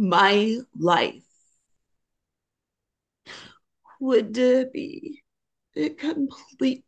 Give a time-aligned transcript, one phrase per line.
[0.00, 1.22] my life
[4.00, 4.32] would
[4.72, 5.22] be
[5.98, 6.82] completely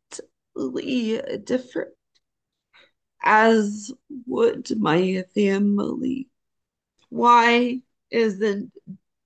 [1.45, 1.95] different,
[3.25, 3.93] as
[4.27, 6.29] would my family.
[7.11, 7.81] Why
[8.11, 8.73] isn't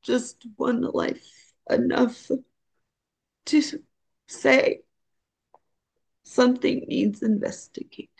[0.02, 2.30] just one life enough
[3.46, 3.62] to
[4.26, 4.82] say
[6.24, 8.15] something needs investigated?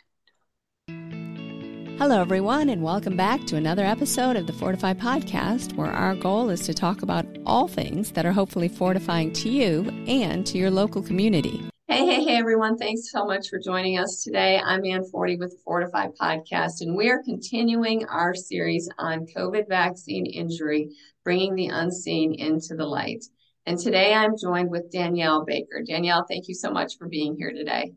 [1.99, 6.51] Hello, everyone, and welcome back to another episode of the Fortify Podcast, where our goal
[6.51, 10.69] is to talk about all things that are hopefully fortifying to you and to your
[10.69, 11.67] local community.
[11.87, 12.77] Hey, hey, hey, everyone.
[12.77, 14.61] Thanks so much for joining us today.
[14.63, 19.67] I'm Ann Forty with the Fortify Podcast, and we are continuing our series on COVID
[19.67, 20.91] vaccine injury,
[21.23, 23.25] bringing the unseen into the light.
[23.65, 25.81] And today I'm joined with Danielle Baker.
[25.83, 27.93] Danielle, thank you so much for being here today.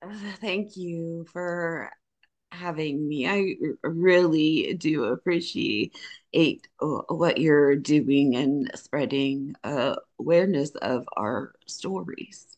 [0.00, 1.90] Uh, thank you for
[2.50, 3.26] having me.
[3.28, 5.92] I really do appreciate
[6.34, 12.56] uh, what you're doing and spreading uh, awareness of our stories.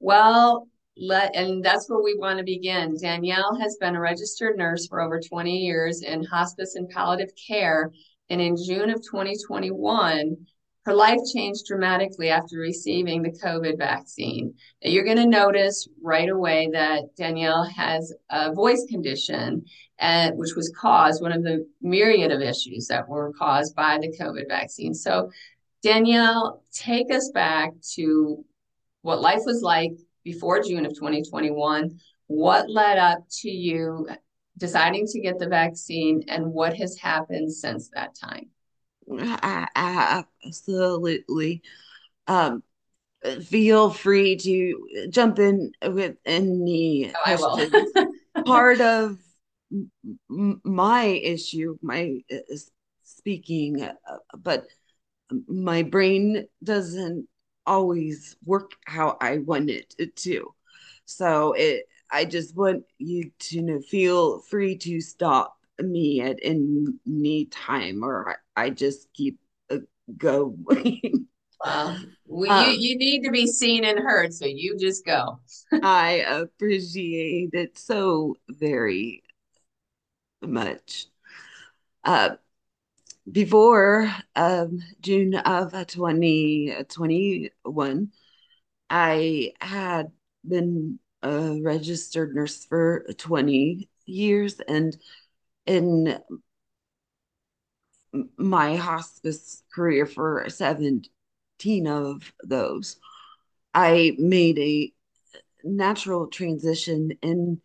[0.00, 2.96] Well, let and that's where we want to begin.
[3.00, 7.92] Danielle has been a registered nurse for over 20 years in hospice and palliative care.
[8.30, 10.36] And in June of 2021,
[10.84, 14.54] her life changed dramatically after receiving the COVID vaccine.
[14.82, 19.64] You're going to notice right away that Danielle has a voice condition,
[19.98, 24.14] and, which was caused one of the myriad of issues that were caused by the
[24.20, 24.92] COVID vaccine.
[24.92, 25.30] So,
[25.82, 28.44] Danielle, take us back to
[29.00, 31.98] what life was like before June of 2021.
[32.26, 34.08] What led up to you
[34.58, 38.50] deciding to get the vaccine, and what has happened since that time?
[40.44, 41.62] Absolutely.
[42.26, 42.62] Um,
[43.42, 47.92] feel free to jump in with any oh, questions.
[48.46, 49.18] Part of
[50.28, 52.56] my issue, my uh,
[53.02, 53.92] speaking, uh,
[54.36, 54.66] but
[55.48, 57.26] my brain doesn't
[57.66, 60.54] always work how I want it to.
[61.06, 68.04] So it, I just want you to feel free to stop me at any time,
[68.04, 69.38] or I, just keep
[69.70, 69.78] uh,
[70.16, 71.00] going.
[71.64, 75.40] Well, well um, you, you need to be seen and heard, so you just go.
[75.82, 79.22] I appreciate it so very
[80.42, 81.06] much.
[82.04, 82.36] Uh,
[83.30, 88.12] before um, June of 2021,
[88.90, 90.12] I had
[90.46, 94.94] been a registered nurse for 20 years and
[95.64, 96.18] in
[98.36, 102.96] my hospice career for 17 of those,
[103.72, 104.92] I made a
[105.64, 107.60] natural transition in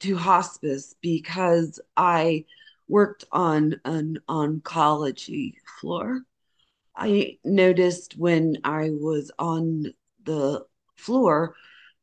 [0.00, 2.44] to hospice because I
[2.88, 6.22] worked on an oncology floor.
[6.96, 9.86] I noticed when I was on
[10.24, 10.64] the
[10.96, 11.54] floor,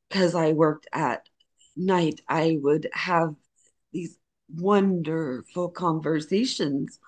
[0.09, 1.27] because I worked at
[1.75, 3.35] night, I would have
[3.91, 4.17] these
[4.53, 7.00] wonderful conversations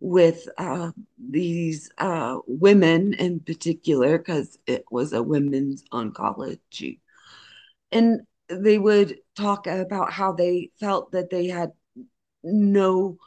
[0.00, 0.90] with uh,
[1.30, 6.98] these uh, women in particular, because it was a women's oncology.
[7.92, 11.70] And they would talk about how they felt that they had
[12.42, 13.18] no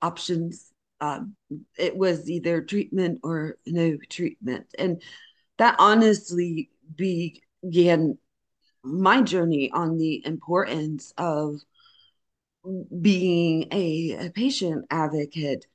[0.00, 0.72] options.
[1.00, 1.34] Um,
[1.76, 4.66] it was either treatment or no treatment.
[4.78, 5.02] And
[5.58, 8.18] that honestly began
[8.84, 11.56] my journey on the importance of
[13.00, 15.66] being a, a patient advocate,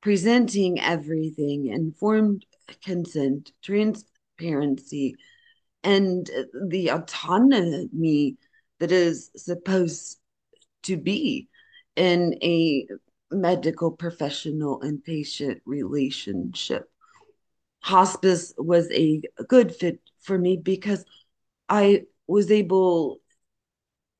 [0.00, 2.44] presenting everything, informed
[2.84, 5.16] consent, transparency,
[5.84, 6.30] and
[6.68, 8.36] the autonomy
[8.78, 10.18] that is supposed
[10.82, 11.48] to be
[11.96, 12.86] in a
[13.30, 16.90] medical professional and patient relationship.
[17.80, 21.04] Hospice was a good fit for me because
[21.68, 23.18] I was able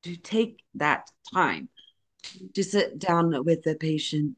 [0.03, 1.69] to take that time
[2.53, 4.35] to sit down with the patient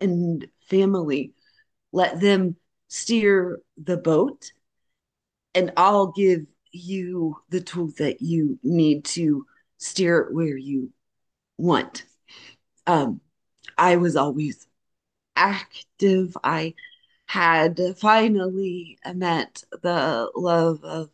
[0.00, 1.32] and family,
[1.92, 2.56] let them
[2.88, 4.52] steer the boat,
[5.54, 9.46] and I'll give you the tools that you need to
[9.78, 10.92] steer it where you
[11.58, 12.04] want.
[12.86, 13.20] Um,
[13.76, 14.66] I was always
[15.36, 16.36] active.
[16.42, 16.74] I
[17.26, 21.10] had finally met the love of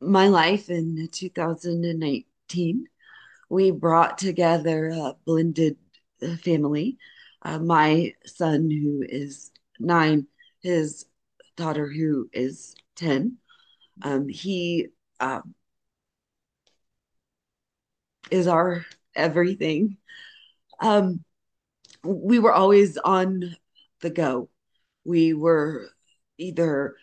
[0.00, 2.86] my life in 2019
[3.52, 5.76] we brought together a blended
[6.22, 6.96] uh, family.
[7.42, 10.26] Uh, my son, who is nine,
[10.62, 11.04] his
[11.54, 13.36] daughter, who is 10.
[14.00, 14.86] Um, he
[15.20, 15.54] um,
[18.30, 19.98] is our everything.
[20.80, 21.22] Um,
[22.02, 23.54] we were always on
[24.00, 24.48] the go.
[25.04, 25.90] We were
[26.38, 26.96] either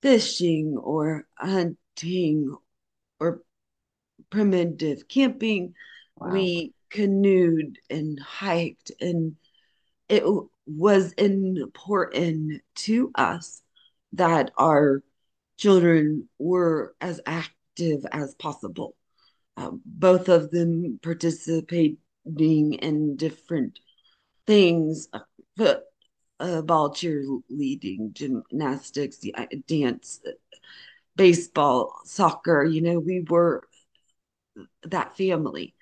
[0.00, 2.56] fishing or hunting
[3.20, 3.42] or
[4.30, 5.74] primitive camping.
[6.16, 6.32] Wow.
[6.32, 9.36] We canoed and hiked, and
[10.08, 10.24] it
[10.66, 13.62] was important to us
[14.12, 15.02] that our
[15.56, 18.96] children were as active as possible.
[19.56, 23.78] Uh, both of them participating in different
[24.46, 25.74] things, uh,
[26.38, 30.20] uh, ball cheerleading, gymnastics, uh, dance,
[31.16, 32.64] baseball, soccer.
[32.64, 33.62] You know, we were
[34.84, 35.74] that family.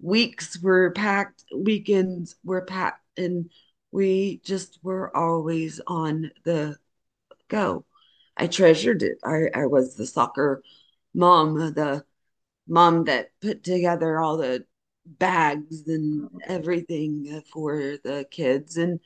[0.00, 3.50] Weeks were packed, weekends were packed, and
[3.92, 6.76] we just were always on the
[7.48, 7.84] go.
[8.36, 9.18] I treasured it.
[9.22, 10.62] I, I was the soccer
[11.14, 12.04] mom, the
[12.66, 14.64] mom that put together all the
[15.04, 18.76] bags and everything for the kids.
[18.76, 19.00] And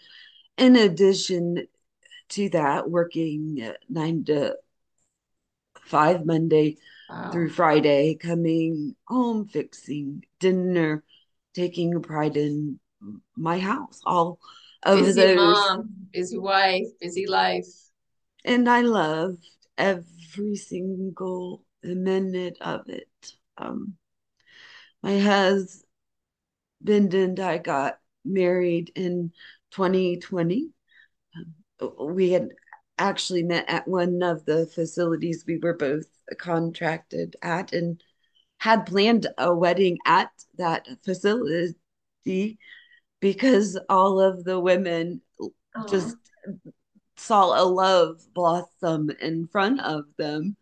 [0.56, 1.67] in addition
[2.31, 4.56] to that, working nine to
[5.82, 7.31] five Monday wow.
[7.31, 11.03] through Friday, coming home, fixing dinner,
[11.55, 12.79] taking pride in
[13.37, 14.00] my house.
[14.05, 14.38] All
[14.82, 15.37] of busy those.
[15.37, 17.67] mom, busy wife, busy life.
[18.44, 19.44] And I loved
[19.76, 23.09] every single minute of it.
[23.59, 23.94] Um,
[25.02, 25.85] my husband
[26.85, 29.32] and I got married in
[29.73, 30.70] 2020.
[31.81, 32.49] Um, we had
[32.98, 36.06] actually met at one of the facilities we were both
[36.38, 38.02] contracted at and
[38.58, 42.58] had planned a wedding at that facility
[43.20, 45.20] because all of the women
[45.88, 46.16] just
[47.16, 50.56] saw a love blossom in front of them.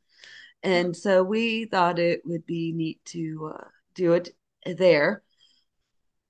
[0.62, 3.64] And so we thought it would be neat to uh,
[3.94, 4.30] do it
[4.64, 5.22] there.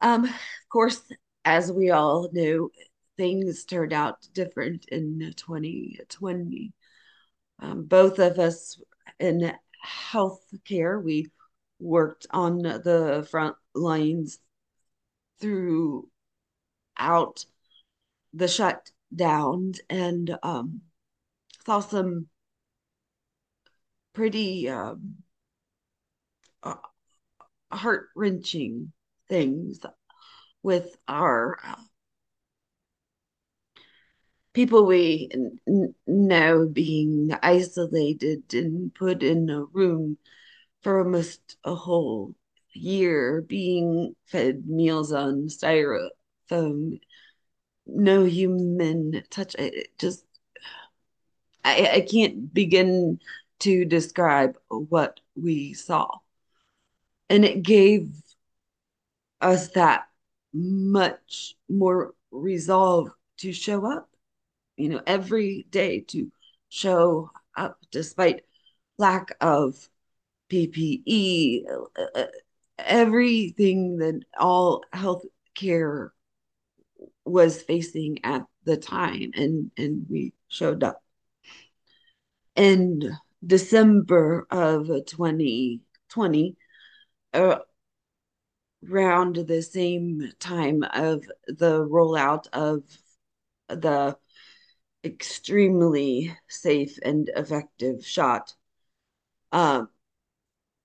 [0.01, 0.33] Um, of
[0.71, 1.01] course,
[1.45, 2.71] as we all knew,
[3.17, 6.73] things turned out different in 2020.
[7.61, 8.81] Um, both of us
[9.19, 9.53] in
[9.85, 11.31] healthcare, we
[11.79, 14.39] worked on the front lines
[15.41, 16.09] throughout
[18.33, 20.81] the shutdowns and um,
[21.65, 22.27] saw some
[24.13, 25.17] pretty um,
[26.63, 26.75] uh,
[27.71, 28.93] heart wrenching
[29.29, 29.81] things
[30.63, 31.75] with our uh,
[34.55, 35.29] people we
[35.67, 40.17] n- know being isolated and put in a room
[40.83, 42.35] for almost a whole
[42.73, 47.01] year, being fed meals on styrofoam,
[47.87, 49.57] no human touch.
[49.59, 50.25] I just,
[51.65, 53.19] I, I can't begin
[53.61, 56.09] to describe what we saw.
[57.29, 58.13] And it gave
[59.41, 60.07] us that
[60.53, 64.09] much more resolve to show up
[64.77, 66.31] you know, every day to
[66.69, 68.43] show up despite
[68.99, 69.89] lack of
[70.51, 71.65] PPE,
[72.79, 76.11] everything that all healthcare
[77.25, 81.03] was facing at the time, and and we showed up.
[82.57, 86.57] In December of 2020,
[87.33, 87.59] uh,
[88.91, 92.83] around the same time of the rollout of
[93.69, 94.17] the
[95.05, 98.55] extremely safe and effective shot.
[99.53, 99.89] Um,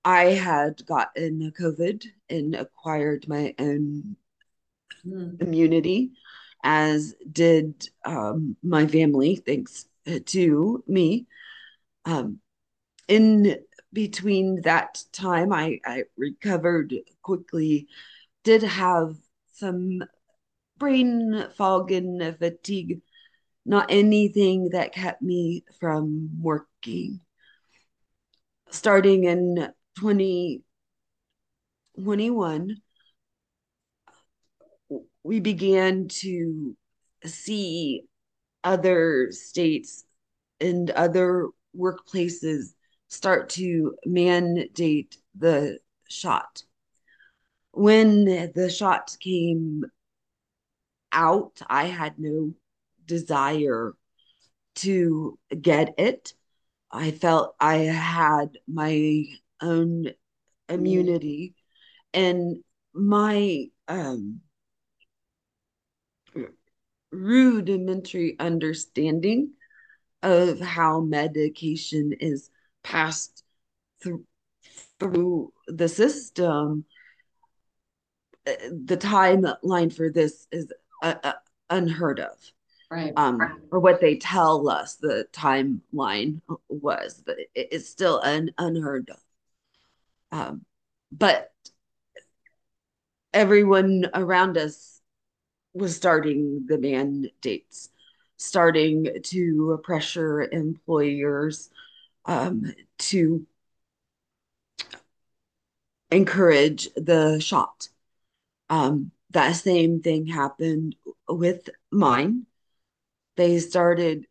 [0.03, 4.15] I had gotten COVID and acquired my own
[5.05, 5.41] mm.
[5.41, 6.11] immunity,
[6.63, 9.85] as did um, my family, thanks
[10.25, 11.27] to me.
[12.05, 12.39] Um,
[13.07, 13.57] in
[13.91, 17.87] between that time, I, I recovered quickly,
[18.43, 19.15] did have
[19.53, 20.03] some
[20.77, 23.01] brain fog and fatigue
[23.65, 27.19] not anything that kept me from working.
[28.71, 32.77] Starting in 2021,
[35.23, 36.75] we began to
[37.25, 38.03] see
[38.63, 40.03] other states
[40.59, 41.47] and other
[41.77, 42.73] workplaces
[43.07, 46.63] start to mandate the shot.
[47.71, 49.85] When the shot came
[51.11, 52.53] out, I had no
[53.09, 53.93] desire
[54.75, 56.33] to get it.
[56.91, 59.25] I felt I had my
[59.61, 60.11] own
[60.69, 61.55] immunity
[62.13, 62.63] and
[62.93, 64.41] my um,
[67.11, 69.51] rudimentary understanding
[70.21, 72.49] of how medication is
[72.83, 73.43] passed
[74.01, 74.25] through
[74.99, 76.85] through the system
[78.47, 78.51] uh,
[78.85, 80.71] the timeline for this is
[81.03, 81.33] uh, uh,
[81.69, 82.35] unheard of.
[82.91, 83.13] Right.
[83.15, 89.09] Um, or what they tell us the timeline was, but it, it's still un, unheard
[89.11, 89.19] of.
[90.31, 90.65] Um,
[91.11, 91.51] but
[93.33, 95.01] everyone around us
[95.73, 97.89] was starting the mandates,
[98.37, 101.69] starting to pressure employers
[102.25, 103.45] um, to
[106.11, 107.89] encourage the shot.
[108.69, 110.95] Um, that same thing happened
[111.27, 112.45] with mine.
[113.39, 114.27] They started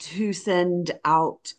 [0.00, 1.52] to send out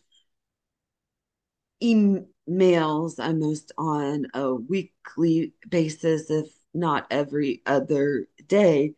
[1.81, 8.95] emails almost on a weekly basis, if not every other day,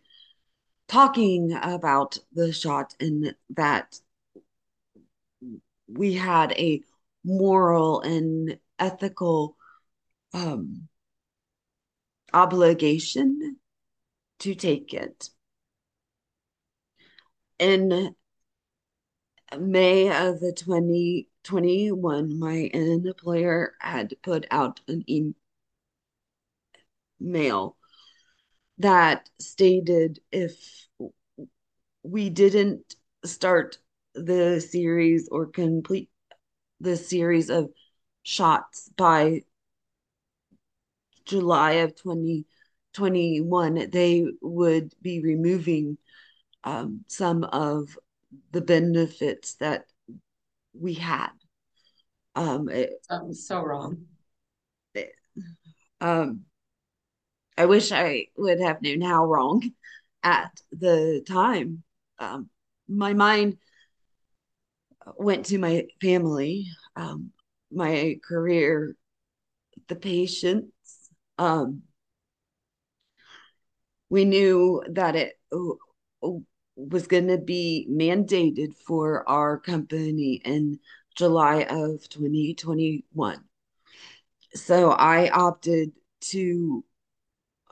[0.87, 3.99] talking about the shot and that
[5.87, 6.81] we had a
[7.23, 9.55] moral and ethical
[10.33, 10.87] um,
[12.33, 13.57] obligation
[14.39, 15.29] to take it.
[17.61, 18.15] In
[19.55, 25.05] May of the 2021, my employer had put out an
[27.21, 27.77] email
[28.79, 30.87] that stated if
[32.01, 33.77] we didn't start
[34.15, 36.09] the series or complete
[36.79, 37.71] the series of
[38.23, 39.43] shots by
[41.25, 45.99] July of 2021, they would be removing
[46.63, 47.97] um, some of
[48.51, 49.85] the benefits that
[50.73, 51.29] we had.
[52.35, 52.93] Um, it,
[53.33, 54.05] so wrong.
[54.93, 55.11] It,
[55.99, 56.41] um,
[57.57, 59.69] I wish I would have known how wrong
[60.23, 61.83] at the time.
[62.19, 62.49] Um,
[62.87, 63.57] my mind
[65.17, 67.31] went to my family, um,
[67.71, 68.95] my career,
[69.87, 71.09] the patients.
[71.37, 71.83] Um,
[74.09, 75.33] we knew that it
[76.89, 80.79] was going to be mandated for our company in
[81.15, 83.43] July of 2021.
[84.53, 85.91] So I opted
[86.31, 86.83] to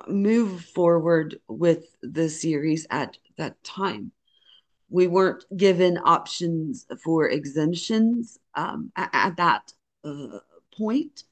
[0.08, 4.12] move forward with the series at that time
[4.90, 9.74] we weren't given options for exemptions um, at, at, that
[10.04, 10.40] uh,
[10.78, 11.24] point.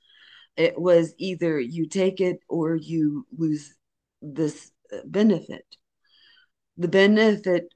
[0.56, 3.74] It was either you take it or you lose
[4.22, 5.66] this uh, benefit.
[6.78, 7.74] The benefit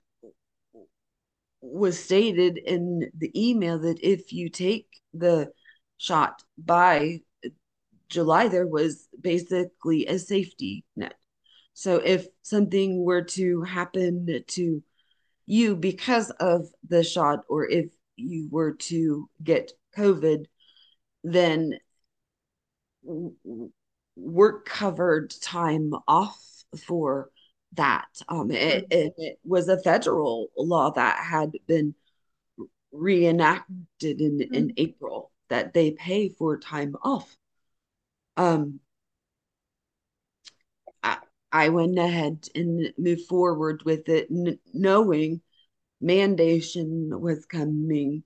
[1.62, 5.52] was stated in the email that if you take the
[5.98, 7.22] shot by
[8.10, 11.16] July, there was basically a safety net.
[11.74, 14.84] So if something were to happen to
[15.46, 20.46] you because of the shot, or if you were to get COVID,
[21.24, 21.80] then
[24.16, 26.40] work covered time off
[26.86, 27.30] for
[27.74, 28.08] that.
[28.28, 28.98] Um, it, mm-hmm.
[28.98, 31.96] it, it, was a federal law that had been
[32.92, 34.54] reenacted in, mm-hmm.
[34.54, 37.36] in April that they pay for time off.
[38.38, 38.80] Um,
[41.52, 45.42] I went ahead and moved forward with it, n- knowing
[46.02, 48.24] mandation was coming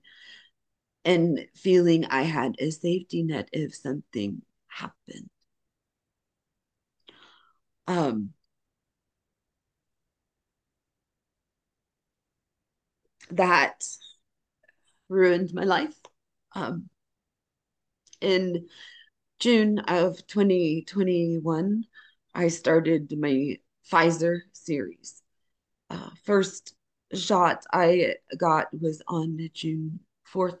[1.04, 5.30] and feeling I had a safety net if something happened.
[7.88, 8.30] Um,
[13.30, 13.84] that
[15.08, 15.94] ruined my life.
[16.54, 16.88] Um,
[18.20, 18.68] in
[19.38, 21.84] June of 2021,
[22.34, 23.58] I started my
[23.90, 25.22] Pfizer series.
[25.90, 26.74] Uh, first
[27.12, 30.00] shot I got was on June
[30.32, 30.58] 4th,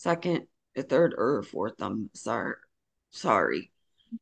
[0.00, 0.46] 2nd,
[0.76, 1.80] 3rd, or 4th.
[1.80, 2.56] I'm sorry.
[3.10, 3.70] Sorry.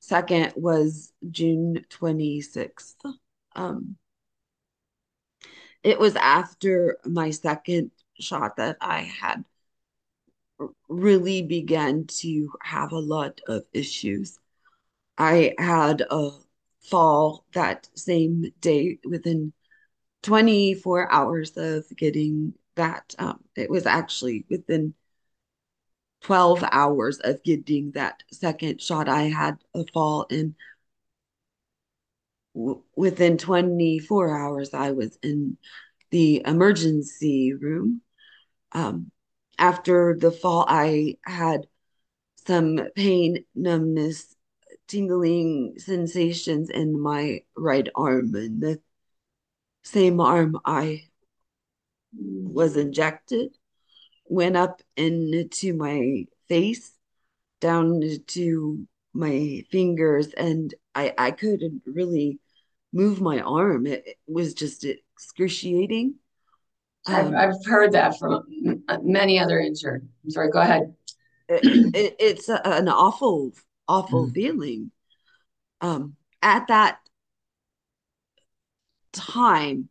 [0.00, 2.96] Second was June 26th.
[3.56, 3.96] Um,
[5.84, 9.44] it was after my second shot that I had
[10.88, 14.38] really began to have a lot of issues.
[15.18, 16.30] I had a
[16.80, 19.52] fall that same day within
[20.22, 23.14] 24 hours of getting that.
[23.18, 24.94] Um, it was actually within
[26.22, 29.08] 12 hours of getting that second shot.
[29.08, 30.54] I had a fall and
[32.54, 35.58] within 24 hours, I was in
[36.11, 38.02] the emergency room.
[38.73, 39.11] Um,
[39.58, 41.66] after the fall, I had
[42.46, 44.34] some pain, numbness,
[44.88, 48.80] tingling sensations in my right arm and the
[49.82, 51.04] same arm I
[52.16, 53.56] was injected
[54.26, 56.92] went up into my face
[57.61, 62.40] down to my fingers and I I couldn't really
[62.94, 63.86] move my arm.
[63.86, 66.14] It, it was just excruciating.
[67.06, 68.44] I've, um, I've heard that from
[69.02, 70.08] many other injured.
[70.24, 70.94] I'm sorry, go ahead.
[71.48, 73.52] It, it, it's a, an awful,
[73.86, 74.34] awful mm.
[74.34, 74.90] feeling.
[75.82, 76.98] Um, at that
[79.12, 79.90] time,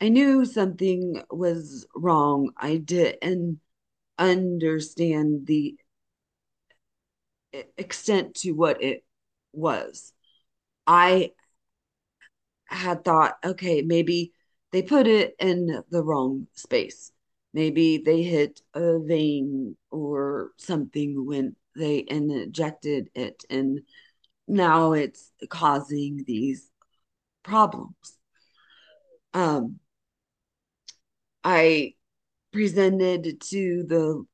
[0.00, 2.52] I knew something was wrong.
[2.56, 3.60] I didn't
[4.18, 5.76] understand the
[7.76, 9.04] extent to what it
[9.52, 10.12] was.
[10.86, 11.32] I
[12.66, 14.32] had thought, okay, maybe
[14.72, 17.12] they put it in the wrong space.
[17.52, 23.80] Maybe they hit a vein or something when they injected it, and
[24.46, 26.70] now it's causing these
[27.42, 28.18] problems.
[29.32, 29.78] Um,
[31.44, 31.94] I
[32.52, 34.24] presented to the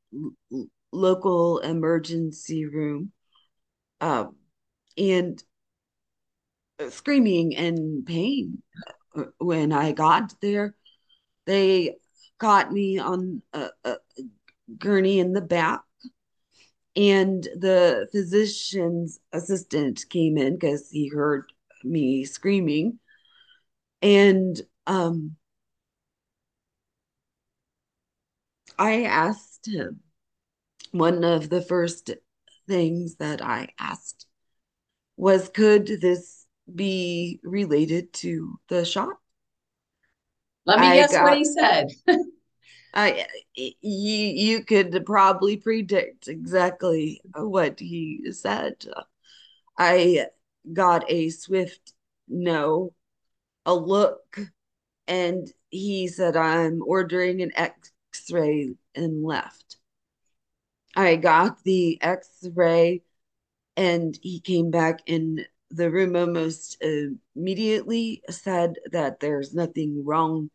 [0.93, 3.13] local emergency room
[4.01, 4.37] um,
[4.97, 5.43] and
[6.91, 8.63] screaming in pain
[9.39, 10.75] when I got there.
[11.47, 11.97] They
[12.39, 13.97] got me on a, a
[14.79, 15.81] gurney in the back
[16.95, 21.45] and the physician's assistant came in because he heard
[21.85, 22.99] me screaming
[24.03, 25.37] and um
[28.79, 30.01] i asked him
[30.93, 32.11] one of the first
[32.69, 34.27] things that I asked
[35.17, 36.42] was could this
[36.73, 39.17] be related to the shot?
[40.65, 41.89] Let me I guess got, what he said.
[42.95, 48.85] I you you could probably predict exactly what he said.
[49.79, 50.27] I
[50.73, 51.95] got a swift
[52.29, 52.93] no,
[53.67, 54.39] a look,
[55.07, 57.93] and he said, I'm ordering an x
[58.31, 59.77] ray and left.
[60.95, 63.03] I got the x ray
[63.77, 70.51] and he came back in the room almost immediately, said that there's nothing wrong,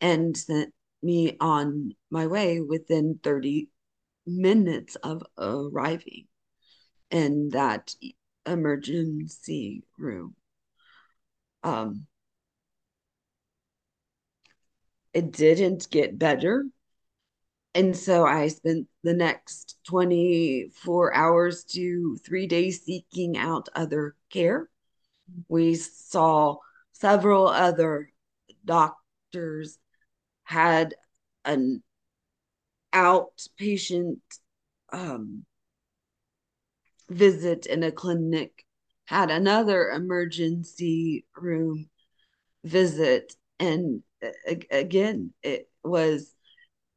[0.00, 3.68] and sent me on my way within 30
[4.26, 6.26] minutes of arriving
[7.10, 7.94] in that
[8.46, 10.34] emergency room.
[11.62, 12.06] Um,
[15.12, 16.66] it didn't get better
[17.74, 24.68] and so I spent the next 24 hours to three days seeking out other care.
[25.48, 26.58] We saw
[26.92, 28.10] several other
[28.64, 29.78] doctors,
[30.44, 30.94] had
[31.44, 31.82] an
[32.92, 34.20] outpatient
[34.92, 35.44] um,
[37.08, 38.64] visit in a clinic,
[39.06, 41.88] had another emergency room
[42.64, 43.34] visit.
[43.58, 44.02] And
[44.70, 46.33] again, it was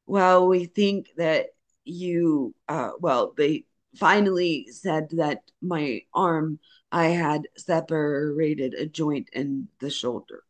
[0.08, 1.48] well, we think that
[1.84, 3.66] you, uh, well, they
[3.98, 6.60] finally said that my arm,
[6.92, 10.44] I had separated a joint in the shoulder.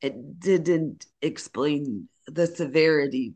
[0.00, 3.34] It didn't explain the severity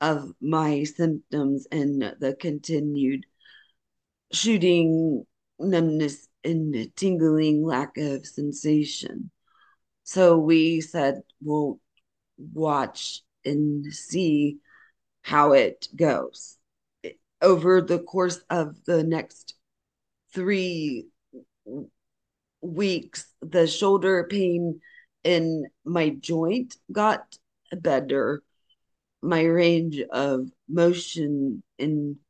[0.00, 3.24] of my symptoms and the continued
[4.30, 5.24] shooting,
[5.58, 9.30] numbness, and tingling, lack of sensation.
[10.04, 11.80] So we said, we'll
[12.36, 14.58] watch and see
[15.26, 16.56] how it goes.
[17.42, 19.54] Over the course of the next
[20.32, 21.08] three
[22.60, 24.80] weeks, the shoulder pain
[25.24, 27.36] in my joint got
[27.72, 28.44] better.
[29.20, 32.20] My range of motion improved,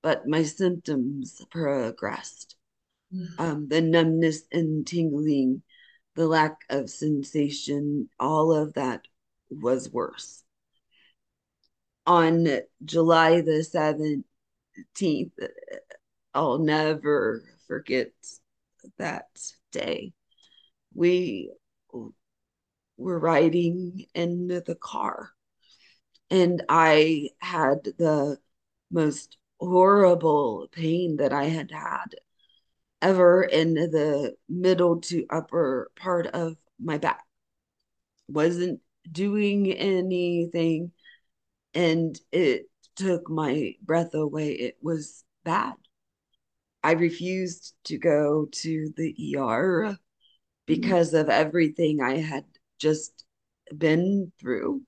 [0.00, 2.54] but my symptoms progressed.
[3.12, 3.42] Mm-hmm.
[3.42, 5.62] Um, the numbness and tingling,
[6.14, 9.08] the lack of sensation, all of that
[9.50, 10.44] was worse
[12.06, 12.46] on
[12.84, 15.32] July the 17th,
[16.34, 18.12] I'll never forget
[18.98, 19.28] that
[19.70, 20.12] day.
[20.94, 21.52] We
[22.96, 25.30] were riding in the car,
[26.30, 28.38] and I had the
[28.90, 32.14] most horrible pain that I had had
[33.00, 37.24] ever in the middle to upper part of my back.
[38.28, 40.92] Wasn't doing anything
[41.74, 44.52] and it took my breath away.
[44.52, 45.74] It was bad.
[46.82, 49.96] I refused to go to the ER
[50.66, 52.44] because of everything I had
[52.78, 53.24] just
[53.76, 54.82] been through.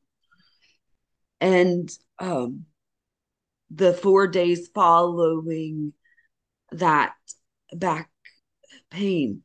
[1.40, 2.66] And um,
[3.70, 5.92] the four days following
[6.72, 7.14] that
[7.72, 8.10] back
[8.90, 9.42] pain,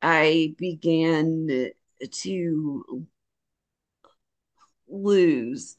[0.00, 1.70] I began
[2.10, 3.06] to
[4.88, 5.76] lose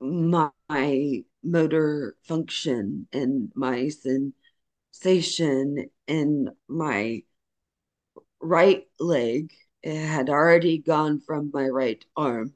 [0.00, 3.88] my motor function and my
[4.92, 7.22] sensation and my
[8.40, 9.52] right leg.
[9.82, 12.54] It had already gone from my right arm.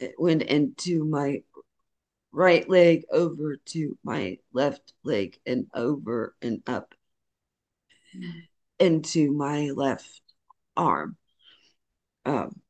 [0.00, 1.42] It went into my
[2.32, 6.94] right leg over to my left leg and over and up
[8.78, 10.20] into my left
[10.76, 11.16] arm.
[12.26, 12.60] Um,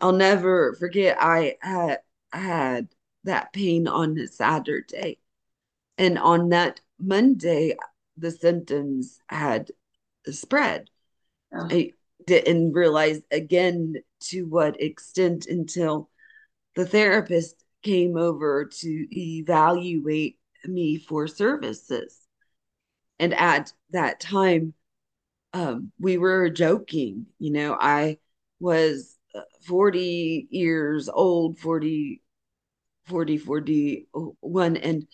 [0.00, 2.00] I'll never forget I had
[2.32, 2.88] had
[3.28, 5.18] that pain on Saturday.
[5.96, 7.76] And on that Monday,
[8.16, 9.70] the symptoms had
[10.26, 10.90] spread.
[11.54, 11.68] Oh.
[11.70, 11.92] I
[12.26, 16.10] didn't realize again to what extent until
[16.74, 22.18] the therapist came over to evaluate me for services.
[23.18, 24.74] And at that time,
[25.52, 27.26] um, we were joking.
[27.38, 28.18] You know, I
[28.60, 32.22] was uh, 40 years old, 40,
[33.08, 34.76] 40, 41.
[34.76, 35.06] And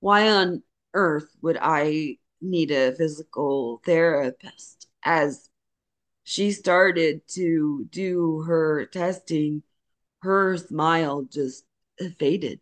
[0.00, 0.62] why on
[0.94, 4.88] earth would I need a physical therapist?
[5.04, 5.48] As
[6.24, 9.62] she started to do her testing,
[10.22, 11.64] her smile just
[12.18, 12.60] faded.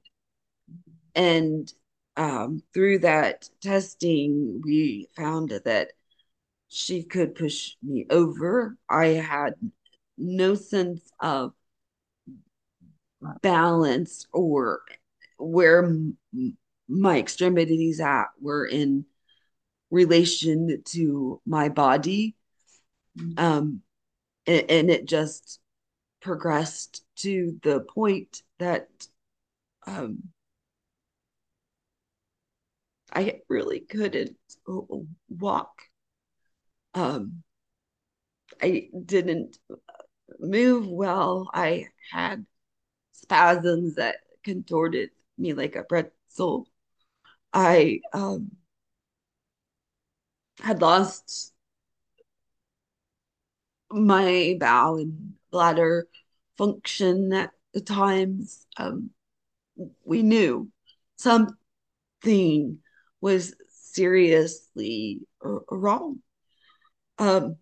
[1.15, 1.73] And
[2.17, 5.93] um, through that testing, we found that
[6.69, 8.77] she could push me over.
[8.89, 9.55] I had
[10.17, 11.53] no sense of
[13.43, 14.83] balance or
[15.39, 16.17] where m-
[16.89, 19.05] my extremities at were in
[19.91, 22.37] relation to my body
[23.19, 23.33] mm-hmm.
[23.39, 23.83] um
[24.47, 25.61] and, and, it just
[26.21, 28.89] progressed to the point that
[29.87, 30.23] um
[33.13, 34.37] i really couldn't
[35.29, 35.83] walk
[36.95, 37.43] um
[38.63, 39.59] i didn't
[40.39, 41.51] move well.
[41.53, 42.47] I had
[43.31, 46.67] spasms that contorted me like a pretzel.
[47.53, 48.51] I um,
[50.59, 51.53] had lost
[53.93, 56.09] my bowel and bladder
[56.59, 58.67] function at the times.
[58.77, 59.11] Um,
[60.05, 60.69] we knew
[61.17, 62.79] something
[63.21, 66.19] was seriously wrong.
[67.19, 67.59] Um,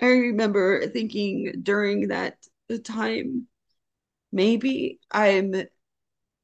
[0.00, 2.38] I remember thinking during that
[2.84, 3.48] time,
[4.34, 5.54] maybe I'm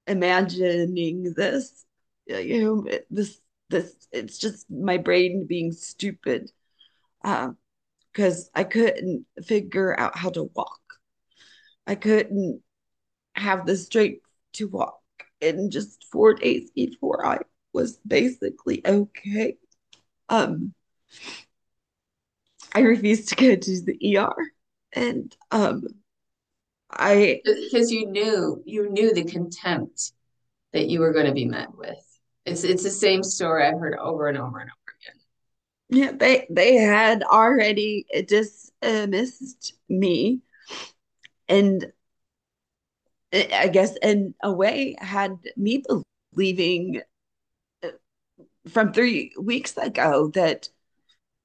[0.07, 1.85] imagining this,
[2.27, 6.51] you know, this, this, it's just my brain being stupid.
[7.23, 7.55] because
[8.15, 10.81] uh, I couldn't figure out how to walk.
[11.87, 12.63] I couldn't
[13.35, 14.25] have the strength
[14.55, 15.01] to walk.
[15.43, 17.39] And just four days before I
[17.73, 19.57] was basically okay.
[20.29, 20.75] Um,
[22.73, 24.37] I refused to go to the ER.
[24.93, 26.00] And um
[26.93, 30.13] I because you knew you knew the contempt
[30.73, 31.99] that you were going to be met with.
[32.45, 35.21] It's it's the same story I've heard over and over and over again.
[35.89, 40.41] Yeah, they they had already dismissed me,
[41.49, 41.93] and
[43.33, 45.83] I guess in a way had me
[46.35, 47.03] believing
[47.83, 47.89] uh,
[48.69, 50.69] from three weeks ago that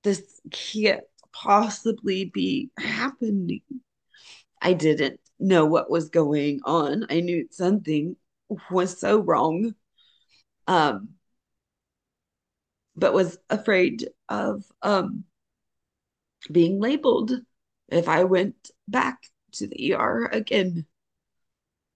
[0.04, 1.04] this can't
[1.34, 3.62] possibly be happening?
[4.62, 7.06] I didn't know what was going on.
[7.10, 8.16] I knew something
[8.70, 9.76] was so wrong.
[10.68, 11.16] Um,
[12.96, 15.26] but was afraid of um
[16.52, 17.32] being labeled
[17.90, 20.86] if I went back to the ER again.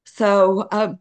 [0.06, 1.00] So um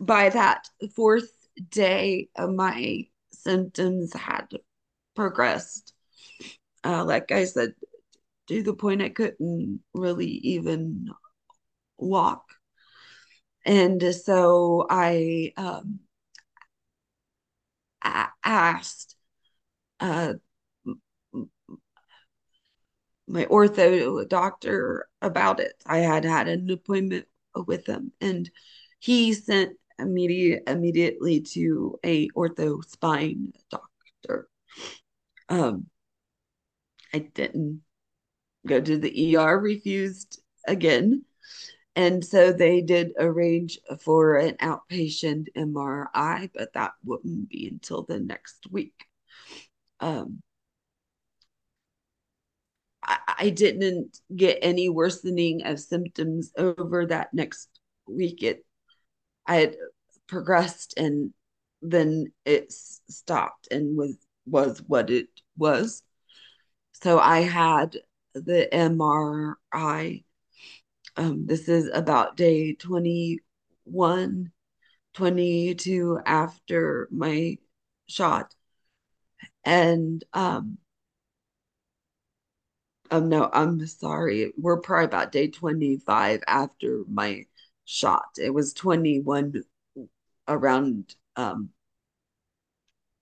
[0.00, 1.30] by that fourth
[1.70, 4.48] day, uh, my symptoms had
[5.14, 5.92] progressed
[6.84, 7.74] uh, like I said,
[8.48, 11.08] to the point I couldn't really even
[11.98, 12.44] walk.
[13.66, 16.00] And so I um,
[18.44, 19.16] asked
[20.00, 20.34] uh,
[23.26, 25.74] my ortho doctor about it.
[25.86, 28.50] I had had an appointment with him, and
[28.98, 34.48] he sent immediate immediately to a ortho spine doctor.
[35.48, 35.86] Um,
[37.12, 37.82] I didn't
[38.66, 41.24] go to the ER, refused again.
[41.96, 48.18] And so they did arrange for an outpatient MRI, but that wouldn't be until the
[48.18, 49.06] next week.
[50.00, 50.42] Um,
[53.02, 57.68] I, I didn't get any worsening of symptoms over that next
[58.08, 58.42] week.
[58.42, 58.64] It
[59.46, 59.76] I had
[60.26, 61.32] progressed and
[61.82, 66.02] then it stopped and was was what it was.
[66.92, 67.96] So I had
[68.34, 70.24] the MRI.
[71.16, 74.52] Um, this is about day 21,
[75.14, 77.58] 22 after my
[78.08, 78.54] shot.
[79.64, 80.78] And um,
[83.10, 84.52] Um, no, I'm sorry.
[84.56, 87.44] We're probably about day 25 after my
[87.84, 88.24] shot.
[88.38, 89.62] It was 21
[90.48, 91.70] around um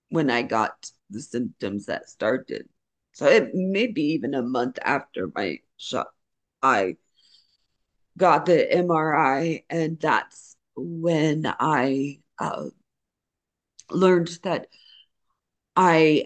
[0.09, 2.69] when I got the symptoms that started.
[3.13, 6.07] So it may be even a month after my shot.
[6.61, 6.97] I
[8.17, 12.65] got the MRI, and that's when I uh,
[13.91, 14.67] learned that
[15.75, 16.25] I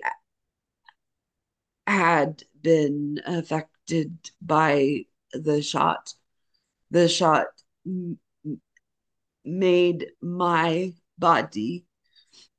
[1.86, 6.13] had been affected by the shot.
[6.91, 7.47] The shot
[7.86, 8.19] m-
[9.45, 11.86] made my body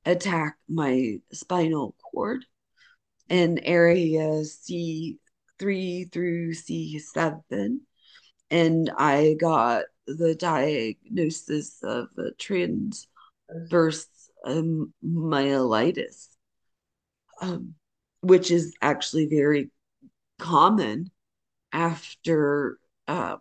[0.07, 2.47] attack my spinal cord
[3.29, 7.81] in area C3 through C7.
[8.51, 14.07] And I got the diagnosis of a transverse
[14.45, 16.29] um, myelitis,
[17.43, 17.75] um,
[18.23, 19.71] which is actually very
[20.38, 21.11] common
[21.73, 23.37] after uh,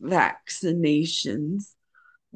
[0.00, 1.74] vaccinations.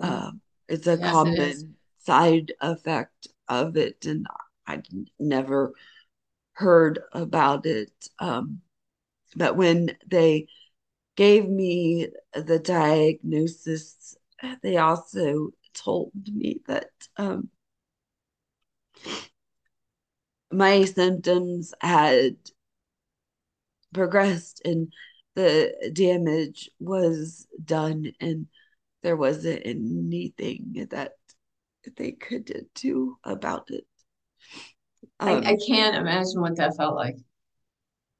[0.00, 0.33] Uh,
[0.68, 1.57] it's a yes, common it
[2.05, 4.26] side effect of it, and
[4.66, 4.83] I
[5.18, 5.72] never
[6.54, 7.92] heard about it.
[8.18, 8.60] Um,
[9.36, 10.48] but when they
[11.16, 14.16] gave me the diagnosis,
[14.62, 17.48] they also told me that um,
[20.50, 22.36] my symptoms had
[23.92, 24.92] progressed and
[25.34, 28.46] the damage was done and
[29.02, 31.12] there wasn't anything that
[31.96, 33.86] they could do about it.
[35.22, 37.14] Um, I, I can't imagine what that felt like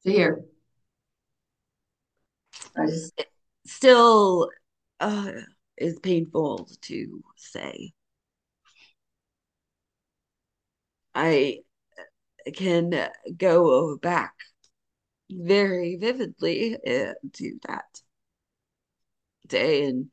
[0.05, 0.45] to hear.
[2.77, 3.21] I just...
[3.67, 4.51] Still
[5.01, 5.33] uh,
[5.77, 7.93] is painful to say.
[11.12, 11.59] I
[12.55, 14.35] can go back
[15.29, 18.01] very vividly uh, to that
[19.49, 20.07] day and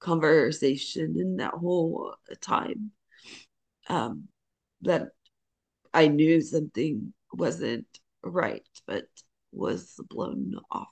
[0.00, 2.90] conversation in that whole time
[3.88, 4.28] um,
[4.82, 5.10] that
[5.94, 7.86] I knew something wasn't
[8.22, 9.06] right, but
[9.52, 10.88] was blown off.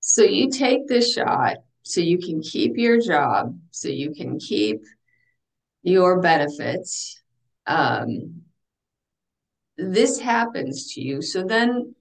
[0.00, 4.80] So you take this shot so you can keep your job, so you can keep
[5.82, 7.22] your benefits.
[7.66, 8.42] Um,
[9.76, 11.22] this happens to you.
[11.22, 11.94] So then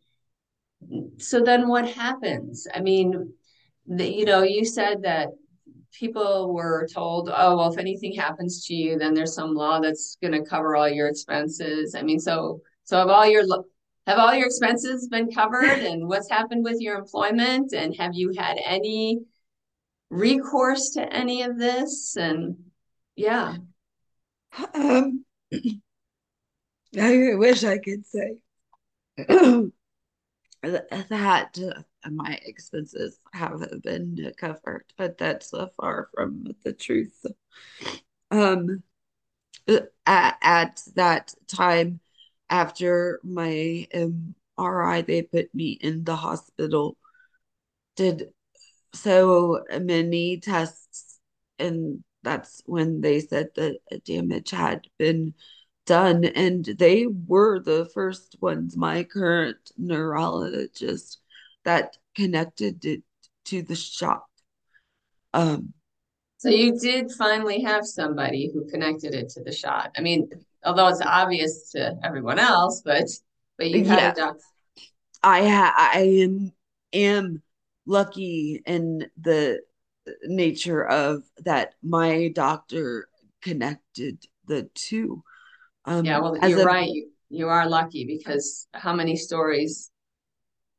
[1.17, 2.67] so then what happens?
[2.73, 3.33] I mean,
[3.85, 5.29] the, you know, you said that
[5.91, 10.17] people were told, oh, well, if anything happens to you, then there's some law that's
[10.21, 11.95] going to cover all your expenses.
[11.95, 13.43] I mean, so so have all your
[14.08, 18.34] have all your expenses been covered, and what's happened with your employment, and have you
[18.38, 19.19] had any
[20.10, 22.15] recourse to any of this?
[22.17, 22.58] And
[23.15, 23.56] yeah,
[24.73, 25.25] um,
[26.99, 28.38] I wish I could say
[30.63, 37.26] that uh, my expenses have been covered, but that's uh, far from the truth.
[38.30, 38.84] Um,
[40.06, 42.00] at, at that time,
[42.50, 46.97] after my MRI, they put me in the hospital,
[47.95, 48.30] did
[48.93, 51.19] so many tests,
[51.58, 55.34] and that's when they said that damage had been
[55.85, 61.19] done and they were the first ones my current neurologist
[61.63, 63.01] that connected it
[63.45, 64.25] to the shot
[65.33, 65.73] um
[66.37, 70.29] so you did finally have somebody who connected it to the shot i mean
[70.63, 73.05] although it's obvious to everyone else but
[73.57, 74.11] but you had yeah.
[74.11, 74.43] a doctor
[75.23, 76.51] i ha- i am
[76.93, 77.41] am
[77.85, 79.59] lucky in the
[80.25, 83.07] nature of that my doctor
[83.41, 85.23] connected the two
[85.85, 86.89] um, yeah, well, you're a, right.
[86.89, 89.91] You, you are lucky because how many stories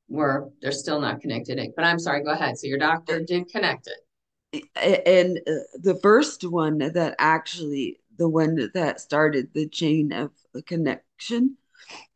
[0.08, 1.58] were they're still not connected?
[1.74, 2.58] But I'm sorry, go ahead.
[2.58, 4.64] So your doctor did connect it.
[4.76, 10.30] And uh, the first one that actually, the one that started the chain of
[10.66, 11.56] connection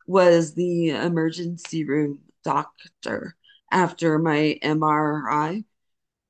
[0.07, 3.37] was the emergency room doctor
[3.73, 5.65] after my MRI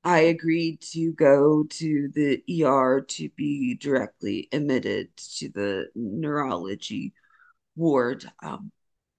[0.06, 7.12] I agreed to go to the ER to be directly admitted to the neurology
[7.74, 8.24] ward.
[8.40, 8.70] Um,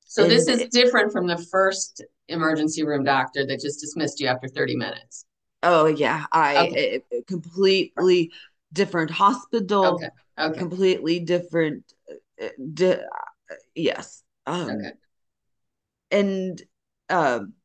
[0.05, 4.47] so this is different from the first emergency room doctor that just dismissed you after
[4.47, 5.25] 30 minutes.
[5.61, 7.01] Oh yeah, I okay.
[7.27, 8.31] completely
[8.71, 9.95] different hospital.
[9.95, 10.09] Okay.
[10.39, 10.57] Okay.
[10.57, 11.83] Completely different.
[12.41, 13.03] Uh, di-
[13.75, 14.23] yes.
[14.45, 14.91] Um, okay.
[16.11, 16.61] And
[17.09, 17.55] um,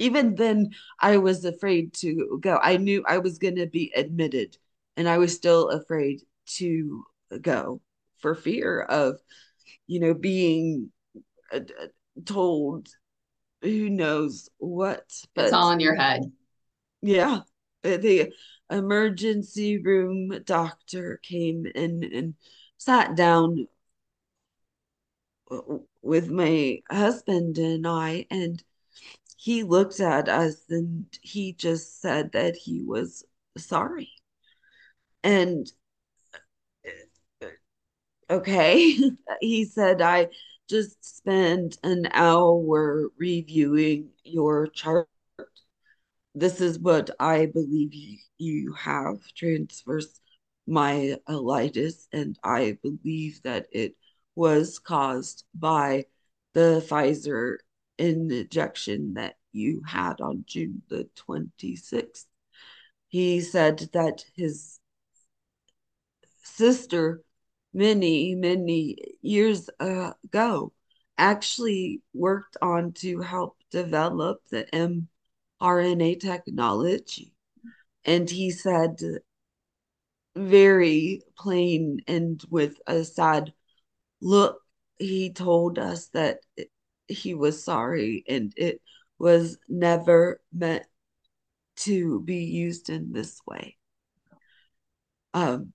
[0.00, 2.58] even then I was afraid to go.
[2.60, 4.56] I knew I was going to be admitted
[4.96, 6.22] and I was still afraid
[6.56, 7.04] to
[7.40, 7.80] go
[8.18, 9.18] for fear of,
[9.86, 10.90] you know, being
[11.52, 11.86] uh, uh
[12.24, 12.88] told
[13.62, 15.04] who knows what.
[15.34, 16.32] But it's all in your head.
[17.02, 17.40] Yeah.
[17.84, 18.32] Uh, the
[18.70, 22.34] emergency room doctor came in and
[22.78, 23.66] sat down
[25.50, 25.60] uh,
[26.02, 28.62] with my husband and I, and
[29.40, 33.24] he looked at us and he just said that he was
[33.56, 34.10] sorry.
[35.24, 35.66] And
[37.42, 37.46] uh,
[38.28, 38.98] okay,
[39.40, 40.28] he said, I
[40.68, 45.08] just spent an hour reviewing your chart.
[46.34, 47.94] This is what I believe
[48.36, 50.20] you have transverse
[50.68, 53.94] myelitis, and I believe that it
[54.34, 56.04] was caused by
[56.52, 57.56] the Pfizer
[58.00, 62.26] injection that you had on June the 26th.
[63.08, 64.78] He said that his
[66.42, 67.22] sister,
[67.72, 70.72] many, many years uh, ago,
[71.18, 74.66] actually worked on to help develop the
[75.60, 77.34] mRNA technology.
[78.04, 79.00] And he said,
[80.36, 83.52] very plain and with a sad
[84.20, 84.60] look,
[84.98, 86.40] he told us that
[87.10, 88.80] he was sorry and it
[89.18, 90.84] was never meant
[91.76, 93.76] to be used in this way.
[95.34, 95.72] Um,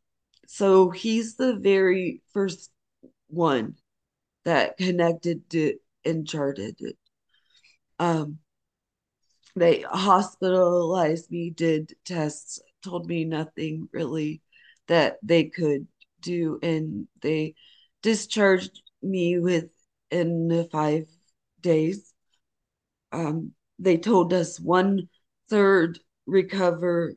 [0.47, 2.71] so he's the very first
[3.27, 3.75] one
[4.43, 6.97] that connected it and charted it.
[7.99, 8.39] Um,
[9.55, 14.41] they hospitalized me, did tests, told me nothing really
[14.87, 15.87] that they could
[16.21, 17.55] do, and they
[18.03, 21.07] discharged me within five
[21.65, 22.13] days.
[23.11, 25.09] Um, they told us one
[25.49, 27.15] third recover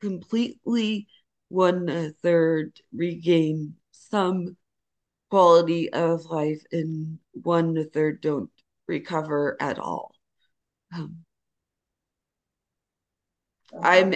[0.00, 1.06] completely,
[1.48, 4.56] one third regain some
[5.28, 8.50] quality of life, and one third don't
[8.88, 10.14] recover at all.
[10.94, 11.24] Um,
[13.82, 14.14] I'm,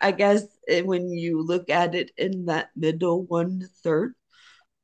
[0.00, 4.14] I guess, when you look at it in that middle one third,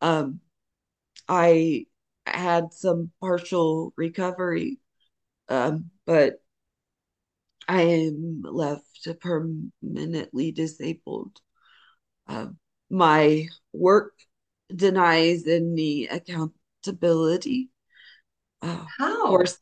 [0.00, 0.40] um,
[1.26, 1.86] I
[2.26, 4.78] had some partial recovery,
[5.48, 6.42] um, but
[7.68, 11.40] I am left permanently disabled.
[12.26, 12.48] Uh,
[12.90, 14.12] my work
[14.74, 17.70] denies any accountability.
[18.60, 19.22] Uh, How?
[19.22, 19.58] Of course,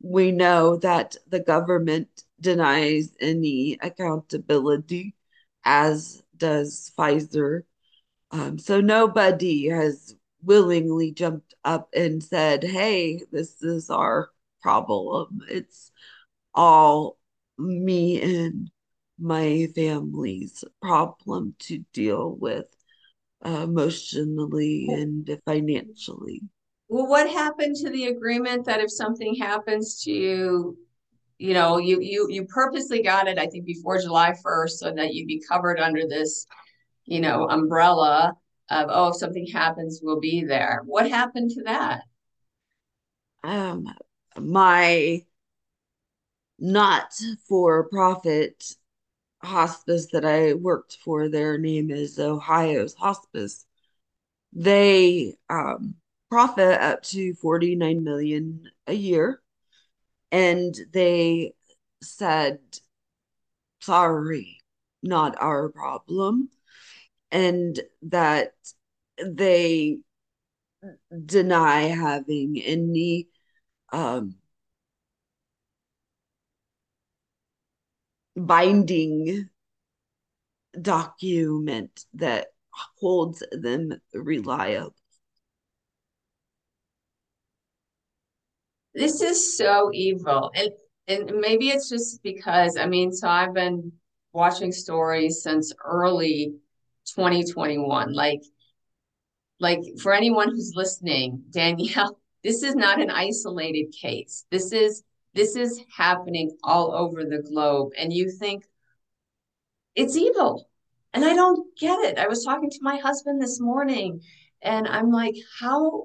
[0.00, 5.14] we know that the government denies any accountability,
[5.64, 7.62] as does Pfizer.
[8.30, 14.30] Um, so nobody has willingly jumped up and said, Hey, this is our
[14.62, 15.40] problem.
[15.50, 15.90] It's
[16.54, 17.18] all
[17.58, 18.70] me and
[19.18, 22.66] my family's problem to deal with
[23.44, 26.42] emotionally and financially.
[26.88, 30.78] Well, what happened to the agreement that if something happens to you,
[31.38, 35.14] you know, you you you purposely got it, I think, before July 1st so that
[35.14, 36.46] you'd be covered under this,
[37.04, 38.32] you know, umbrella
[38.70, 40.82] of oh if something happens we'll be there.
[40.84, 42.02] What happened to that?
[43.42, 43.86] Um
[44.38, 45.24] my
[46.58, 47.12] not
[47.48, 48.74] for profit
[49.42, 53.64] hospice that i worked for their name is ohio's hospice.
[54.52, 55.94] They um
[56.30, 59.40] profit up to 49 million a year.
[60.30, 61.54] And they
[62.02, 62.58] said
[63.80, 64.60] sorry
[65.02, 66.50] not our problem
[67.30, 68.54] and that
[69.24, 69.98] they
[71.26, 73.28] deny having any
[73.92, 74.36] um,
[78.36, 79.50] binding
[80.80, 82.48] document that
[82.98, 84.94] holds them reliable.
[88.94, 90.50] This is so evil.
[90.54, 90.70] And
[91.06, 93.92] and maybe it's just because I mean, so I've been
[94.32, 96.54] watching stories since early
[97.14, 98.12] 2021.
[98.12, 98.42] Like,
[99.60, 104.44] like for anyone who's listening, Danielle, this is not an isolated case.
[104.50, 105.02] This is
[105.34, 107.92] this is happening all over the globe.
[107.96, 108.64] And you think
[109.94, 110.68] it's evil.
[111.12, 112.18] And I don't get it.
[112.18, 114.20] I was talking to my husband this morning
[114.62, 116.04] and I'm like, how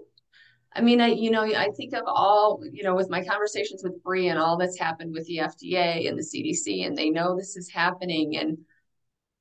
[0.75, 4.01] I mean, I, you know, I think of all, you know, with my conversations with
[4.03, 7.55] Bree and all that's happened with the FDA and the CDC, and they know this
[7.55, 8.37] is happening.
[8.37, 8.57] And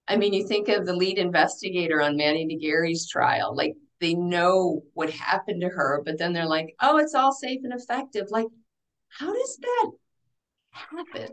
[0.08, 4.14] I mean, you think of the lead investigator on Maddie de Garay's trial, like they
[4.14, 8.26] know what happened to her, but then they're like, oh, it's all safe and effective.
[8.30, 8.46] Like,
[9.08, 9.90] how does that
[10.70, 11.28] happen?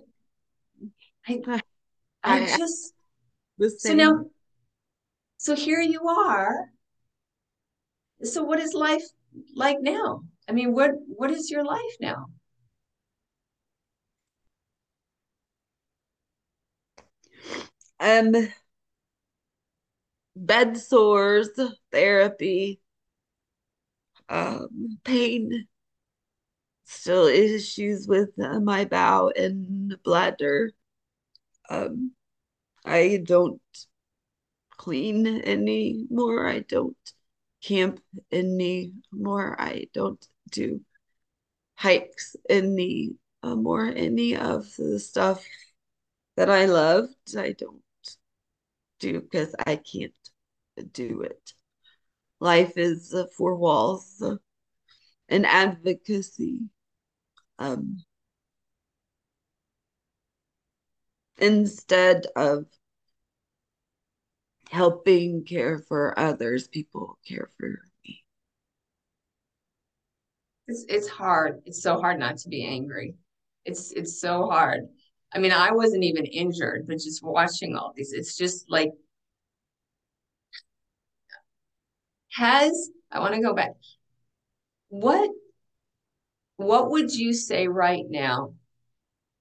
[1.28, 1.62] I,
[2.24, 2.94] I, I just,
[3.80, 4.26] so now,
[5.38, 6.70] so here you are.
[8.24, 9.04] So what is life
[9.56, 10.24] like now?
[10.48, 12.26] I mean, what what is your life now?
[18.00, 18.34] Um
[20.36, 21.50] bed sores
[21.92, 22.80] therapy
[24.30, 25.68] um pain
[26.86, 30.72] still issues with uh, my bowel and bladder.
[31.70, 32.14] Um
[32.86, 33.62] i don't
[34.72, 36.48] clean anymore.
[36.48, 36.98] I don't
[37.62, 39.56] camp anymore.
[39.60, 40.82] I don't do
[41.76, 45.46] hikes any more any of the stuff
[46.38, 47.84] that I loved, I don't
[49.00, 50.14] do because I can't
[50.94, 51.54] do it.
[52.40, 54.24] Life is uh, four walls
[55.28, 56.62] and advocacy.
[57.58, 58.04] Um,
[61.38, 62.66] instead of
[64.72, 68.24] helping care for others, people care for me.
[70.68, 71.62] It's it's hard.
[71.66, 73.16] It's so hard not to be angry.
[73.66, 74.88] It's it's so hard.
[75.34, 78.92] I mean, I wasn't even injured, but just watching all these, it's just like
[82.32, 83.72] has I want to go back.
[84.90, 85.30] What
[86.58, 88.54] what would you say right now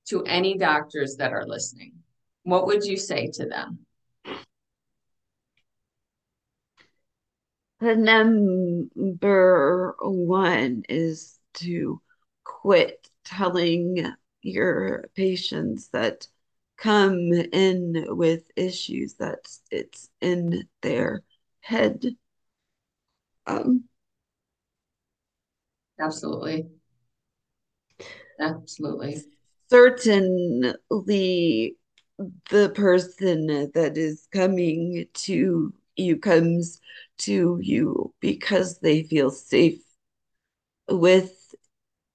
[0.09, 1.95] to any doctors that are listening?
[2.45, 3.81] What would you say to them?
[7.81, 12.01] The number one is to
[12.45, 14.13] quit telling
[14.43, 16.27] your patients that
[16.77, 21.23] come in with issues that it's in their
[21.61, 22.17] head.
[23.47, 23.85] Um,
[26.01, 26.69] Absolutely.
[28.41, 29.23] Absolutely.
[29.71, 30.77] Certainly,
[32.51, 36.81] the person that is coming to you comes
[37.19, 39.81] to you because they feel safe
[40.89, 41.55] with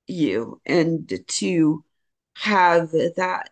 [0.07, 1.83] you and to
[2.35, 3.49] have that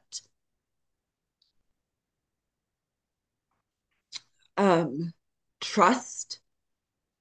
[4.58, 5.14] um,
[5.60, 6.40] trust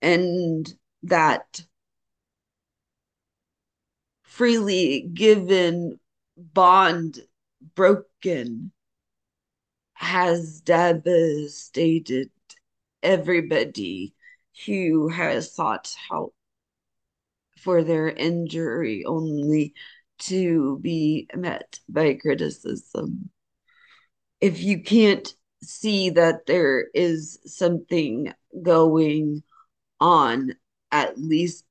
[0.02, 1.62] and that
[4.22, 5.98] freely given
[6.36, 7.18] bond
[7.74, 8.72] broken
[9.94, 12.30] has devastated
[13.02, 14.14] everybody
[14.66, 16.34] who has sought help
[17.58, 19.04] for their injury.
[19.04, 19.74] Only
[20.20, 23.30] to be met by criticism.
[24.40, 29.42] If you can't see that there is something going
[30.00, 30.54] on,
[30.90, 31.64] at least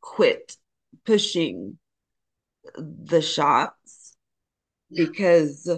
[0.00, 0.56] quit
[1.04, 1.78] pushing
[2.76, 4.16] the shots
[4.92, 5.68] because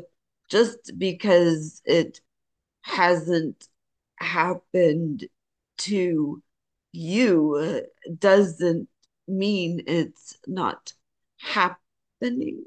[0.49, 2.21] just because it
[2.83, 3.69] hasn't
[4.17, 5.25] happened
[5.79, 6.43] to
[6.93, 7.83] you
[8.19, 8.89] doesn't
[9.27, 10.93] mean it's not
[11.39, 11.77] happening
[12.23, 12.63] happening.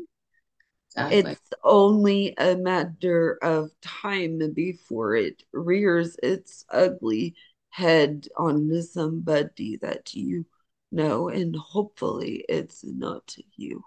[0.95, 1.31] Exactly.
[1.31, 7.35] It's only a matter of time before it rears its ugly
[7.69, 10.45] head on somebody that you
[10.91, 13.83] know, and hopefully it's not you.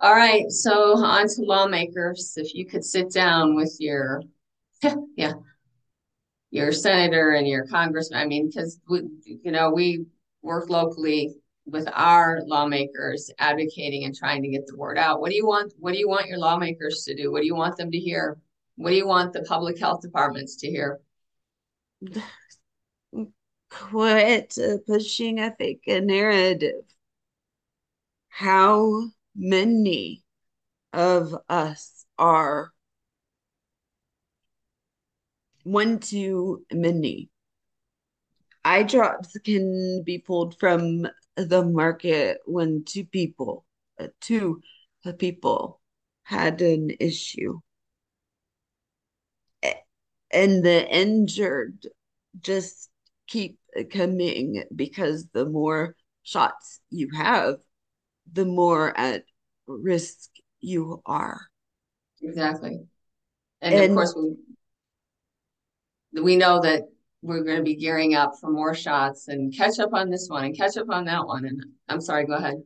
[0.00, 2.34] All right, so on to lawmakers.
[2.36, 4.22] If you could sit down with your,
[5.16, 5.34] yeah,
[6.50, 8.20] your senator and your congressman.
[8.20, 10.04] I mean, because you know we
[10.42, 15.20] work locally with our lawmakers advocating and trying to get the word out.
[15.20, 15.72] What do you want?
[15.78, 17.30] What do you want your lawmakers to do?
[17.30, 18.38] What do you want them to hear?
[18.76, 21.00] What do you want the public health departments to hear?
[23.70, 26.82] Quit pushing a fake narrative.
[28.28, 29.04] How
[29.36, 30.24] many
[30.92, 32.72] of us are
[35.64, 37.30] one too many?
[38.64, 41.06] Eye drops can be pulled from
[41.36, 43.64] the market when two people,
[43.98, 44.60] uh, two
[45.18, 45.80] people
[46.22, 47.60] had an issue.
[50.30, 51.86] And the injured
[52.40, 52.88] just
[53.26, 53.58] keep
[53.90, 57.56] coming because the more shots you have,
[58.32, 59.24] the more at
[59.66, 60.30] risk
[60.60, 61.48] you are.
[62.22, 62.80] Exactly.
[63.60, 64.14] And, and of course,
[66.14, 66.82] we, we know that
[67.22, 70.44] we're going to be gearing up for more shots and catch up on this one
[70.44, 71.44] and catch up on that one.
[71.46, 72.62] And I'm sorry, go ahead.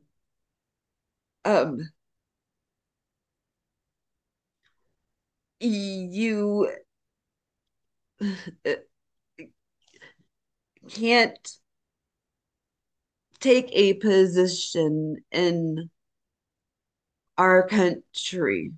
[1.44, 1.90] Um,
[5.60, 6.70] you
[10.88, 11.48] can't
[13.40, 15.90] take a position in
[17.36, 18.72] our country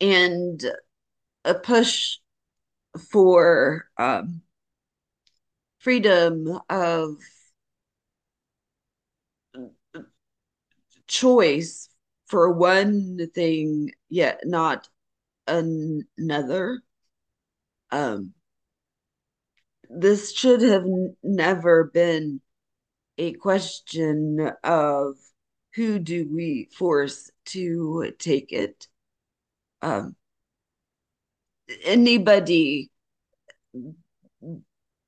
[0.00, 0.64] and
[1.44, 2.18] a push
[2.96, 4.42] for um,
[5.78, 7.16] freedom of
[11.06, 11.88] choice
[12.26, 14.88] for one thing, yet not
[15.46, 16.80] another.
[17.90, 18.34] Um,
[19.88, 20.84] this should have
[21.22, 22.40] never been
[23.16, 25.16] a question of
[25.74, 28.88] who do we force to take it.
[29.82, 30.16] Um,
[31.84, 32.90] anybody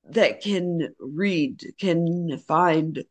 [0.09, 3.03] that can read can find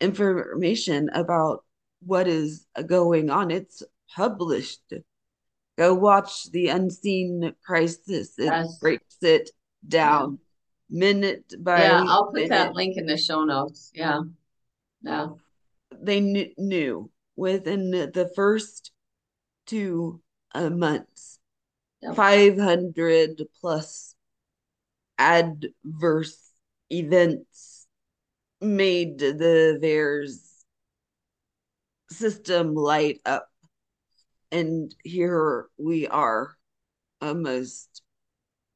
[0.00, 1.64] information about
[2.00, 3.50] what is going on.
[3.50, 3.82] It's
[4.14, 4.92] published.
[5.78, 8.38] Go watch the unseen crisis.
[8.38, 8.78] It yes.
[8.78, 9.50] breaks it
[9.86, 10.38] down
[10.88, 10.98] yeah.
[10.98, 12.50] minute by Yeah, I'll put minute.
[12.50, 13.90] that link in the show notes.
[13.94, 14.22] Yeah.
[15.02, 15.28] Yeah.
[16.02, 18.92] They kn- knew within the first
[19.66, 20.20] two
[20.54, 21.38] uh, months,
[22.02, 22.14] yep.
[22.16, 24.14] 500 plus
[25.18, 26.52] adverse
[26.90, 27.86] events
[28.60, 30.64] made the VAERS
[32.10, 33.48] system light up.
[34.52, 36.56] And here we are
[37.20, 38.02] almost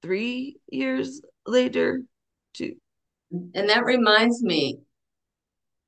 [0.02, 2.02] three years later,
[2.52, 2.76] two.
[3.32, 4.78] And that reminds me,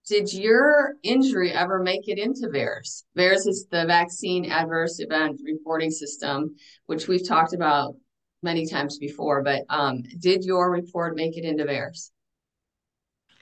[0.07, 3.05] did your injury ever make it into VAERS?
[3.17, 6.55] VAERS is the vaccine adverse event reporting system,
[6.87, 7.97] which we've talked about
[8.43, 12.11] many times before, but um, did your report make it into VAERS?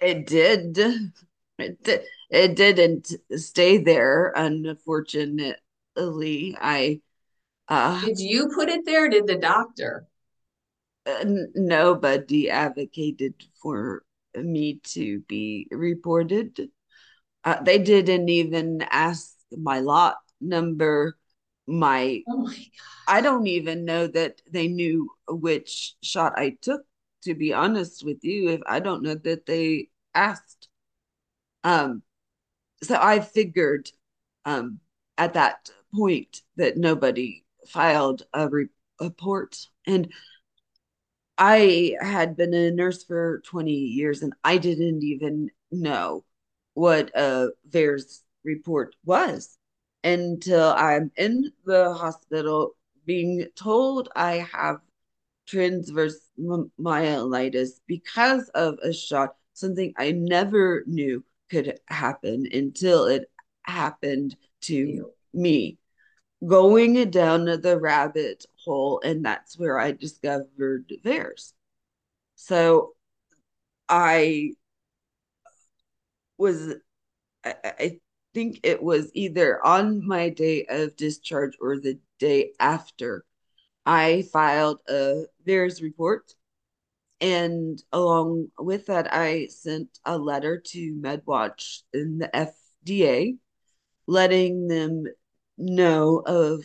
[0.01, 0.79] It did.
[1.59, 2.03] It did.
[2.31, 6.57] It didn't stay there, unfortunately.
[6.61, 7.01] I
[7.69, 9.09] uh, did you put it there?
[9.09, 10.07] did the doctor?
[11.07, 14.04] Uh, nobody advocated for
[14.37, 16.69] me to be reported.
[17.45, 21.17] Uh, they didn't even ask my lot number.
[21.67, 22.57] My, oh my
[23.09, 26.83] I don't even know that they knew which shot I took.
[27.23, 30.69] To be honest with you, if I don't know that they asked.
[31.63, 32.03] Um,
[32.83, 33.91] so I figured
[34.45, 34.81] um,
[35.17, 38.69] at that point that nobody filed a re-
[39.01, 39.57] report,
[39.87, 40.13] and
[41.37, 46.25] I had been a nurse for 20 years and I didn't even know
[46.75, 49.59] what a VAERS report was
[50.05, 52.77] until I'm in the hospital
[53.07, 54.77] being told I have
[55.47, 63.31] transverse myelitis because of a shot, something I never knew could happen until it
[63.63, 65.79] happened to me.
[66.47, 71.53] Going down the rabbit hole, and that's where I discovered VAERS.
[72.37, 72.95] So
[73.89, 74.53] I
[76.39, 76.75] was,
[77.45, 78.01] I, I
[78.33, 83.25] think it was either on my day of discharge or the day after,
[83.87, 86.33] I filed a VAERS report.
[87.21, 93.39] And along with that, I sent a letter to MedWatch and the FDA
[94.07, 95.05] letting them
[95.57, 96.65] know of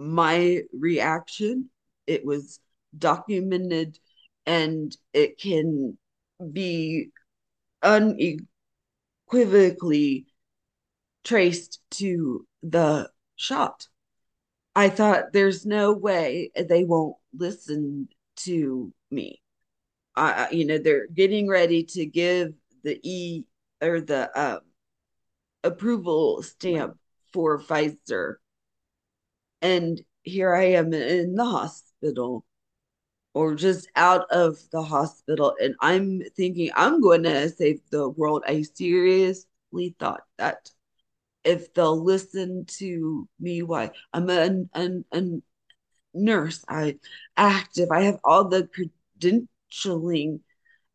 [0.00, 1.70] my reaction.
[2.06, 2.58] It was
[2.96, 3.98] documented
[4.46, 5.98] and it can
[6.52, 7.10] be
[7.82, 10.26] unequivocally
[11.24, 13.86] traced to the shot.
[14.74, 19.42] I thought there's no way they won't listen to me.
[20.16, 23.44] I, you know, they're getting ready to give the E
[23.80, 24.60] or the um,
[25.62, 26.96] approval stamp
[27.32, 28.36] for Pfizer.
[29.62, 32.44] And here I am in the hospital
[33.34, 35.54] or just out of the hospital.
[35.60, 38.42] And I'm thinking I'm going to save the world.
[38.46, 40.70] I seriously thought that
[41.44, 45.22] if they'll listen to me, why I'm a, a,
[46.12, 46.98] nurse, I
[47.36, 48.68] active, I have all the
[49.20, 50.40] credentialing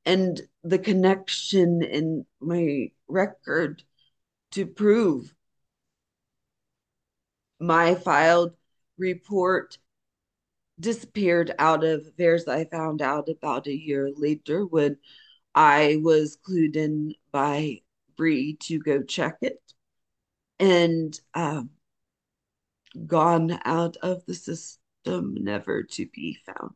[0.05, 3.83] and the connection in my record
[4.51, 5.34] to prove
[7.65, 8.53] my filed
[8.97, 9.77] report
[10.79, 12.47] disappeared out of VAERS.
[12.47, 14.97] I found out about a year later when
[15.53, 17.81] I was clued in by
[18.17, 19.61] Bree to go check it
[20.59, 21.69] and um,
[23.07, 26.75] gone out of the system, never to be found.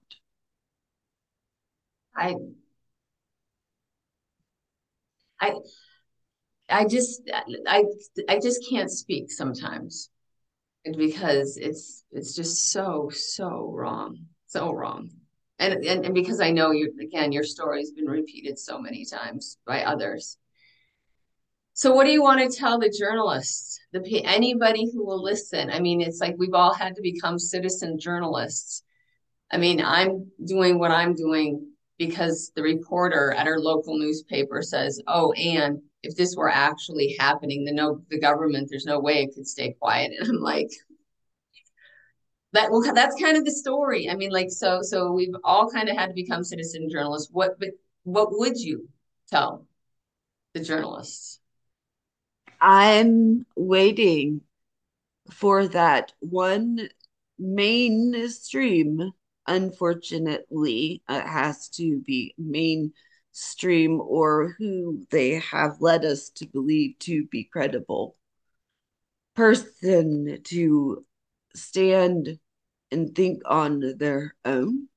[2.16, 2.36] I,
[5.40, 5.54] I,
[6.70, 7.30] I just,
[7.68, 7.84] I,
[8.28, 10.10] I just can't speak sometimes
[10.98, 14.18] because it's it's just so so wrong
[14.50, 15.12] so wrong.
[15.60, 19.58] And, and and because i know you again your story's been repeated so many times
[19.66, 20.38] by others.
[21.74, 25.70] So what do you want to tell the journalists the anybody who will listen?
[25.70, 28.84] I mean it's like we've all had to become citizen journalists.
[29.52, 31.68] I mean i'm doing what i'm doing
[31.98, 37.66] because the reporter at our local newspaper says oh and if this were actually happening,
[37.66, 40.12] the no the government, there's no way it could stay quiet.
[40.20, 40.70] And I'm like,
[42.54, 44.10] that well, that's kind of the story.
[44.10, 47.30] I mean, like, so so we've all kind of had to become citizen journalists.
[47.32, 47.70] What but
[48.04, 48.88] what would you
[49.30, 49.66] tell
[50.54, 51.40] the journalists?
[52.62, 54.42] I'm waiting
[55.32, 56.90] for that one
[57.38, 59.12] mainstream.
[59.48, 62.94] Unfortunately, it has to be mainstream
[64.00, 68.16] or who they have led us to believe to be credible
[69.40, 71.06] person to
[71.56, 72.38] stand
[72.92, 74.88] and think on their own.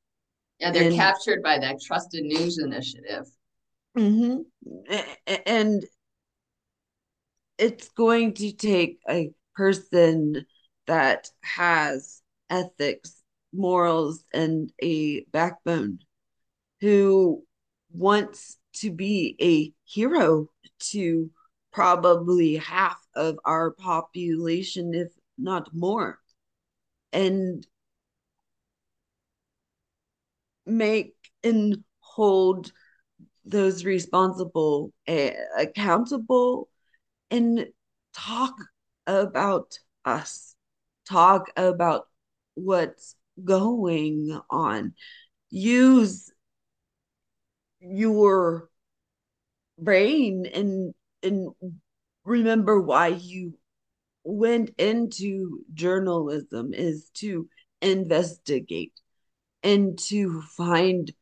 [0.58, 3.26] Yeah, they're and, captured by that trusted news initiative.
[3.96, 4.40] Mm-hmm.
[5.46, 5.84] And
[7.58, 10.46] it's going to take a person
[10.88, 12.20] that has
[12.50, 13.22] ethics,
[13.52, 16.00] morals, and a backbone
[16.80, 17.44] who
[17.92, 21.30] wants to be a hero to
[21.72, 26.18] probably half of our population, if not more.
[27.12, 27.66] And
[30.66, 32.72] make and hold
[33.44, 36.68] those responsible uh, accountable
[37.30, 37.66] and
[38.14, 38.54] talk
[39.06, 40.54] about us
[41.08, 42.06] talk about
[42.54, 44.94] what's going on
[45.50, 46.31] use
[47.82, 48.68] your
[49.78, 51.50] brain and and
[52.24, 53.54] remember why you
[54.24, 57.48] went into journalism is to
[57.80, 58.92] investigate
[59.62, 61.12] and to find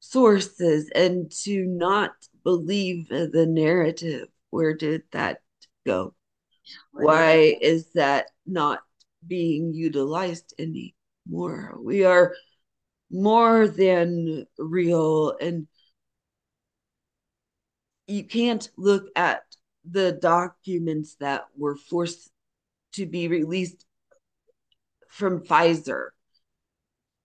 [0.00, 2.12] sources and to not
[2.44, 4.28] believe the narrative.
[4.50, 5.40] Where did that
[5.84, 6.14] go?
[6.92, 8.80] Why is that not
[9.26, 11.76] being utilized anymore?
[11.80, 12.34] We are
[13.10, 15.66] more than real and
[18.06, 19.42] you can't look at
[19.88, 22.30] the documents that were forced
[22.92, 23.84] to be released
[25.08, 26.08] from Pfizer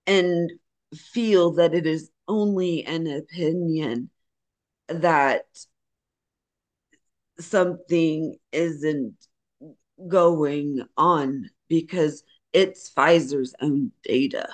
[0.07, 0.51] and
[0.95, 4.09] feel that it is only an opinion
[4.87, 5.45] that
[7.39, 9.15] something isn't
[10.07, 12.23] going on because
[12.53, 14.49] it's Pfizer's own data.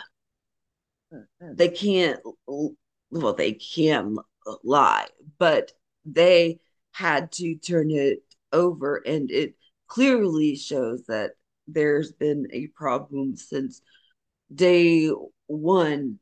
[1.13, 1.55] Mm-hmm.
[1.55, 4.17] They can't, well, they can
[4.63, 5.07] lie,
[5.39, 5.71] but
[6.07, 6.59] they
[6.91, 8.19] had to turn it
[8.51, 9.55] over, and it
[9.87, 11.31] clearly shows that
[11.67, 13.81] there's been a problem since
[14.53, 15.11] day
[15.47, 16.19] one,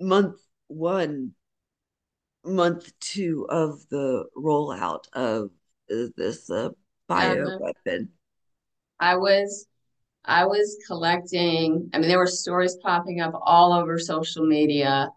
[0.00, 1.32] month one,
[2.44, 5.50] month two of the rollout of
[5.88, 6.70] this uh,
[7.06, 8.08] bio weapon.
[8.98, 9.66] I was
[10.24, 15.10] I was collecting, I mean, there were stories popping up all over social media.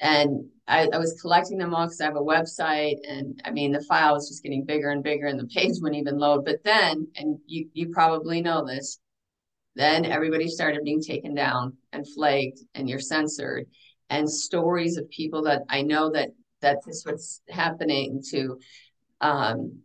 [0.00, 2.96] And I, I was collecting them all because I have a website.
[3.06, 6.00] And I mean, the file was just getting bigger and bigger, and the page wouldn't
[6.00, 6.44] even load.
[6.44, 8.98] But then, and you, you probably know this,
[9.76, 13.66] then everybody started being taken down and flagged, and you're censored.
[14.10, 18.58] And stories of people that I know that that this was happening to.
[19.20, 19.80] Um,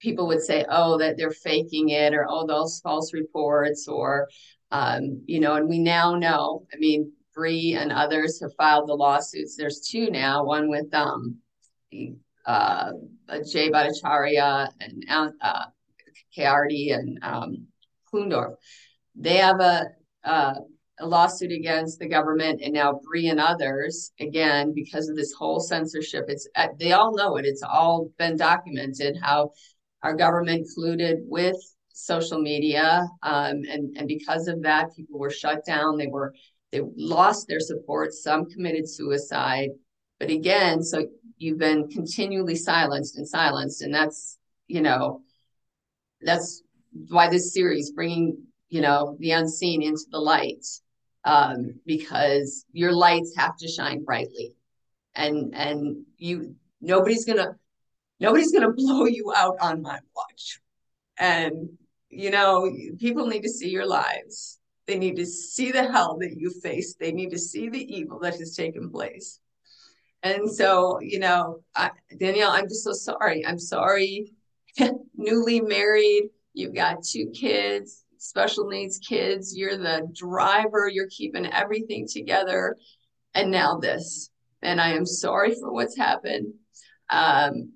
[0.00, 4.28] people would say, "Oh, that they're faking it," or "Oh, those false reports," or
[4.70, 5.54] um, you know.
[5.54, 6.66] And we now know.
[6.72, 9.56] I mean, Bree and others have filed the lawsuits.
[9.56, 10.44] There's two now.
[10.44, 11.38] One with um,
[12.46, 12.90] uh,
[13.50, 15.04] Jay Bhattacharya and
[15.40, 15.64] uh,
[16.36, 17.66] Kheriaty and um,
[18.12, 18.54] Kulldorff
[19.14, 19.86] they have a,
[20.24, 20.54] a,
[21.00, 25.60] a lawsuit against the government and now Bree and others again because of this whole
[25.60, 26.24] censorship.
[26.28, 27.46] It's uh, they all know it.
[27.46, 29.52] It's all been documented how
[30.02, 31.56] our government colluded with
[31.92, 35.96] social media, um, and and because of that, people were shut down.
[35.96, 36.34] They were
[36.74, 38.12] they lost their support.
[38.12, 39.70] Some committed suicide.
[40.18, 41.06] But again, so
[41.38, 45.22] you've been continually silenced and silenced, and that's you know
[46.20, 46.62] that's
[47.08, 48.44] why this series bringing
[48.74, 50.66] you know, the unseen into the light
[51.22, 54.56] um, because your lights have to shine brightly.
[55.14, 57.54] And and you nobody's gonna
[58.18, 60.60] nobody's gonna blow you out on my watch.
[61.16, 62.68] And you know,
[62.98, 64.58] people need to see your lives.
[64.86, 66.94] They need to see the hell that you face.
[66.98, 69.40] They need to see the evil that has taken place.
[70.22, 73.44] And so, you know, I, Danielle, I'm just so sorry.
[73.46, 74.32] I'm sorry.
[75.16, 79.54] Newly married, you've got two kids special needs kids.
[79.54, 82.76] You're the driver, you're keeping everything together.
[83.34, 84.30] And now this.
[84.62, 86.54] And I am sorry for what's happened.
[87.10, 87.72] Um,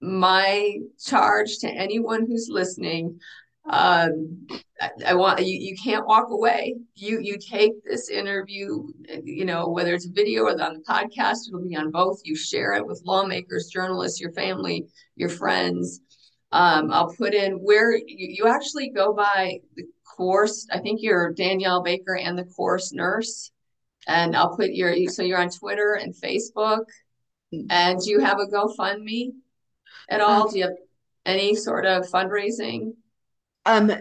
[0.00, 3.20] my charge to anyone who's listening
[3.68, 4.46] um,
[4.80, 6.76] I, I want you, you can't walk away.
[6.94, 8.84] You you take this interview,
[9.22, 12.20] you know, whether it's a video or on the podcast, it'll be on both.
[12.24, 14.86] You share it with lawmakers, journalists, your family,
[15.16, 16.00] your friends.
[16.52, 19.84] Um, I'll put in where you, you actually go by the
[20.16, 20.66] course.
[20.72, 23.50] I think you're Danielle Baker and the coerced nurse.
[24.06, 26.84] And I'll put your so you're on Twitter and Facebook.
[27.52, 29.32] And do you have a GoFundMe
[30.08, 30.48] at all?
[30.48, 30.76] Do you have
[31.26, 32.92] any sort of fundraising?
[33.66, 33.92] Um,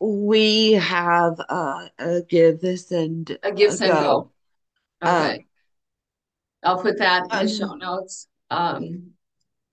[0.00, 4.30] we have uh, a give this and a give send go.
[5.02, 5.08] go.
[5.08, 5.44] Okay, um,
[6.64, 8.28] I'll put that in the um, show notes.
[8.50, 9.12] Um,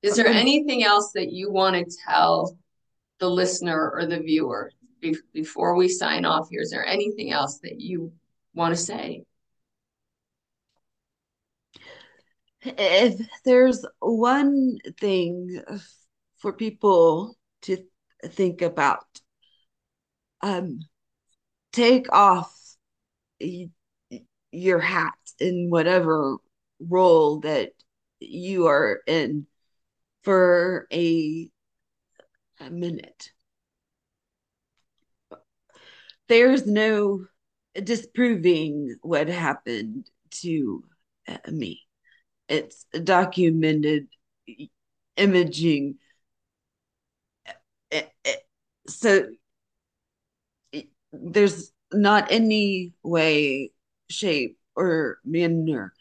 [0.01, 2.57] is there anything else that you want to tell
[3.19, 6.61] the listener or the viewer be- before we sign off here?
[6.61, 8.11] Is there anything else that you
[8.53, 9.23] want to say?
[12.61, 15.61] If there's one thing
[16.37, 17.77] for people to
[18.25, 19.05] think about,
[20.41, 20.79] um,
[21.71, 22.55] take off
[24.51, 26.37] your hat in whatever
[26.79, 27.71] role that
[28.19, 29.45] you are in
[30.23, 31.49] for a,
[32.59, 33.31] a minute.
[36.27, 37.25] There's no
[37.73, 40.09] disproving what happened
[40.41, 40.83] to
[41.27, 41.81] uh, me.
[42.47, 44.07] It's documented
[45.17, 45.95] imaging.
[48.87, 49.27] So
[51.11, 53.71] there's not any way,
[54.09, 55.93] shape, or manner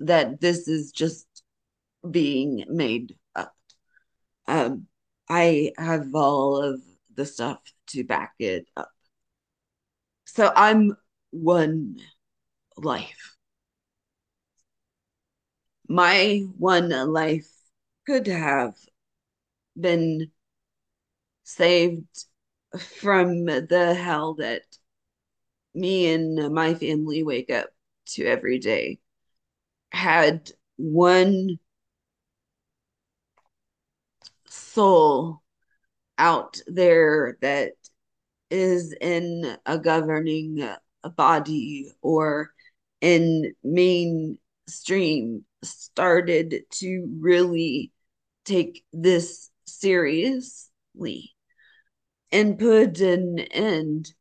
[0.00, 1.26] that this is just
[2.10, 3.54] being made up.
[4.46, 4.86] Um,
[5.28, 6.80] I have all of
[7.14, 8.90] the stuff to back it up.
[10.26, 10.96] So I'm
[11.30, 11.98] one
[12.76, 13.36] life.
[15.88, 17.50] My one life
[18.06, 18.74] could have
[19.78, 20.30] been
[21.44, 22.24] saved
[23.00, 24.62] from the hell that
[25.74, 27.68] me and my family wake up
[28.06, 28.98] to every day.
[29.92, 31.58] Had one
[34.46, 35.42] soul
[36.18, 37.72] out there that
[38.50, 40.68] is in a governing
[41.16, 42.52] body or
[43.00, 47.92] in mainstream started to really
[48.44, 51.33] take this seriously
[52.34, 54.12] and put an end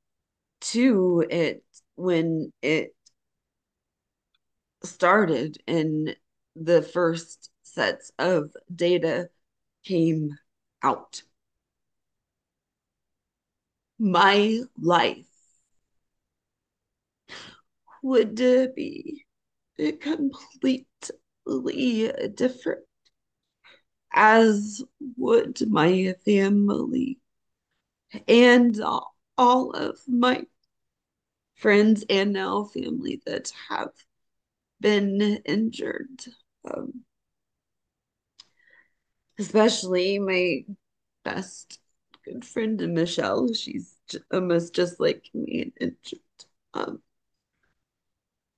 [0.61, 1.63] to it
[1.95, 2.95] when it
[4.83, 6.15] started and
[6.55, 9.29] the first sets of data
[9.83, 10.37] came
[10.83, 11.23] out.
[13.97, 15.25] My life
[18.03, 18.35] would
[18.75, 19.25] be
[20.01, 20.85] completely
[22.35, 22.83] different,
[24.13, 24.83] as
[25.17, 27.17] would my family
[28.27, 28.79] and
[29.37, 30.45] all of my
[31.55, 33.91] friends and now family that have
[34.79, 36.25] been injured.
[36.65, 37.03] Um,
[39.39, 40.65] especially my
[41.23, 41.79] best
[42.25, 43.53] good friend Michelle.
[43.53, 43.97] She's
[44.31, 46.19] almost just like me and injured.
[46.73, 47.01] Um,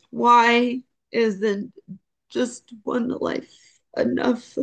[0.09, 0.81] why
[1.11, 1.73] isn't
[2.29, 4.57] just one life enough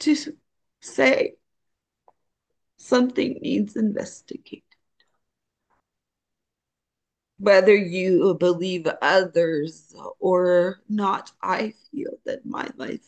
[0.00, 0.16] to
[0.80, 1.34] say
[2.84, 4.62] something needs investigated?
[7.38, 13.04] Whether you believe others or not, I feel that my life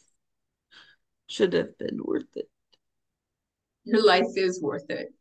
[1.28, 2.48] should have been worth it.
[3.84, 5.12] Your life is worth it.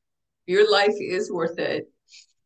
[0.48, 1.92] Your life is worth it.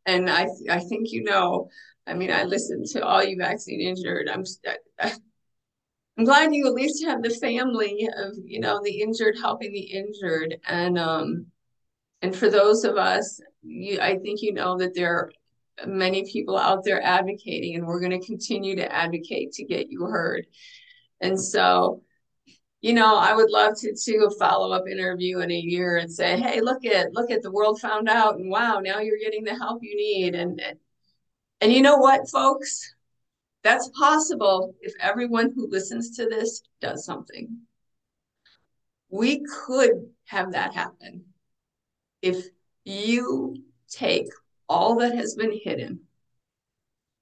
[0.06, 1.70] And I, I think you know.
[2.08, 4.28] I mean, I listened to all you vaccine injured.
[4.28, 4.44] I'm,
[6.18, 9.80] I'm glad you at least have the family of you know the injured helping the
[9.80, 11.46] injured, and um,
[12.22, 15.32] and for those of us, you, I think you know that there are
[15.88, 20.02] many people out there advocating, and we're going to continue to advocate to get you
[20.04, 20.46] heard.
[21.22, 22.04] And so
[22.82, 26.12] you know, I would love to do a follow up interview in a year and
[26.12, 29.44] say, hey, look at look at the world found out, and wow, now you're getting
[29.44, 30.36] the help you need.
[30.36, 30.62] And
[31.62, 32.96] and you know what, folks,
[33.64, 37.58] that's possible if everyone who listens to this does something.
[39.10, 41.26] We could have that happen
[42.22, 42.46] if
[42.86, 43.56] you
[43.90, 44.28] take
[44.68, 46.02] all that has been hidden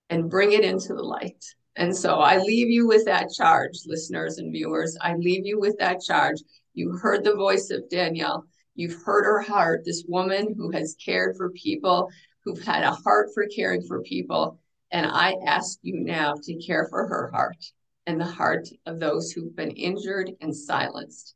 [0.10, 1.44] and bring it into the light
[1.78, 4.98] and so I leave you with that charge, listeners and viewers.
[5.00, 6.42] I leave you with that charge.
[6.74, 8.46] You heard the voice of Danielle.
[8.74, 12.10] You've heard her heart, this woman who has cared for people,
[12.44, 14.60] who've had a heart for caring for people.
[14.92, 17.64] And I ask you now to care for her heart
[18.08, 21.36] and the heart of those who've been injured and silenced.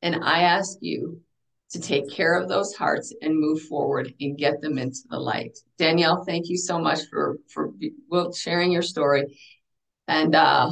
[0.00, 1.22] And I ask you
[1.70, 5.58] to take care of those hearts and move forward and get them into the light.
[5.78, 7.72] Danielle, thank you so much for for
[8.34, 9.38] sharing your story.
[10.08, 10.70] And uh,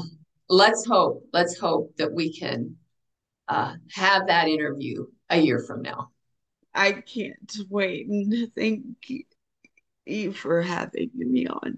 [0.49, 2.77] let's hope, let's hope that we can
[3.49, 6.11] uh, have that interview a year from now.
[6.75, 8.09] I can't wait.
[8.09, 8.85] And thank
[10.07, 11.77] you for having me on.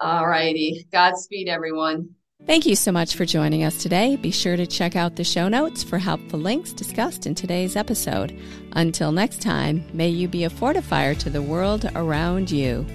[0.00, 0.86] All righty.
[0.90, 2.10] Godspeed, everyone.
[2.46, 4.16] Thank you so much for joining us today.
[4.16, 8.38] Be sure to check out the show notes for helpful links discussed in today's episode.
[8.72, 12.86] Until next time, may you be a fortifier to the world around you.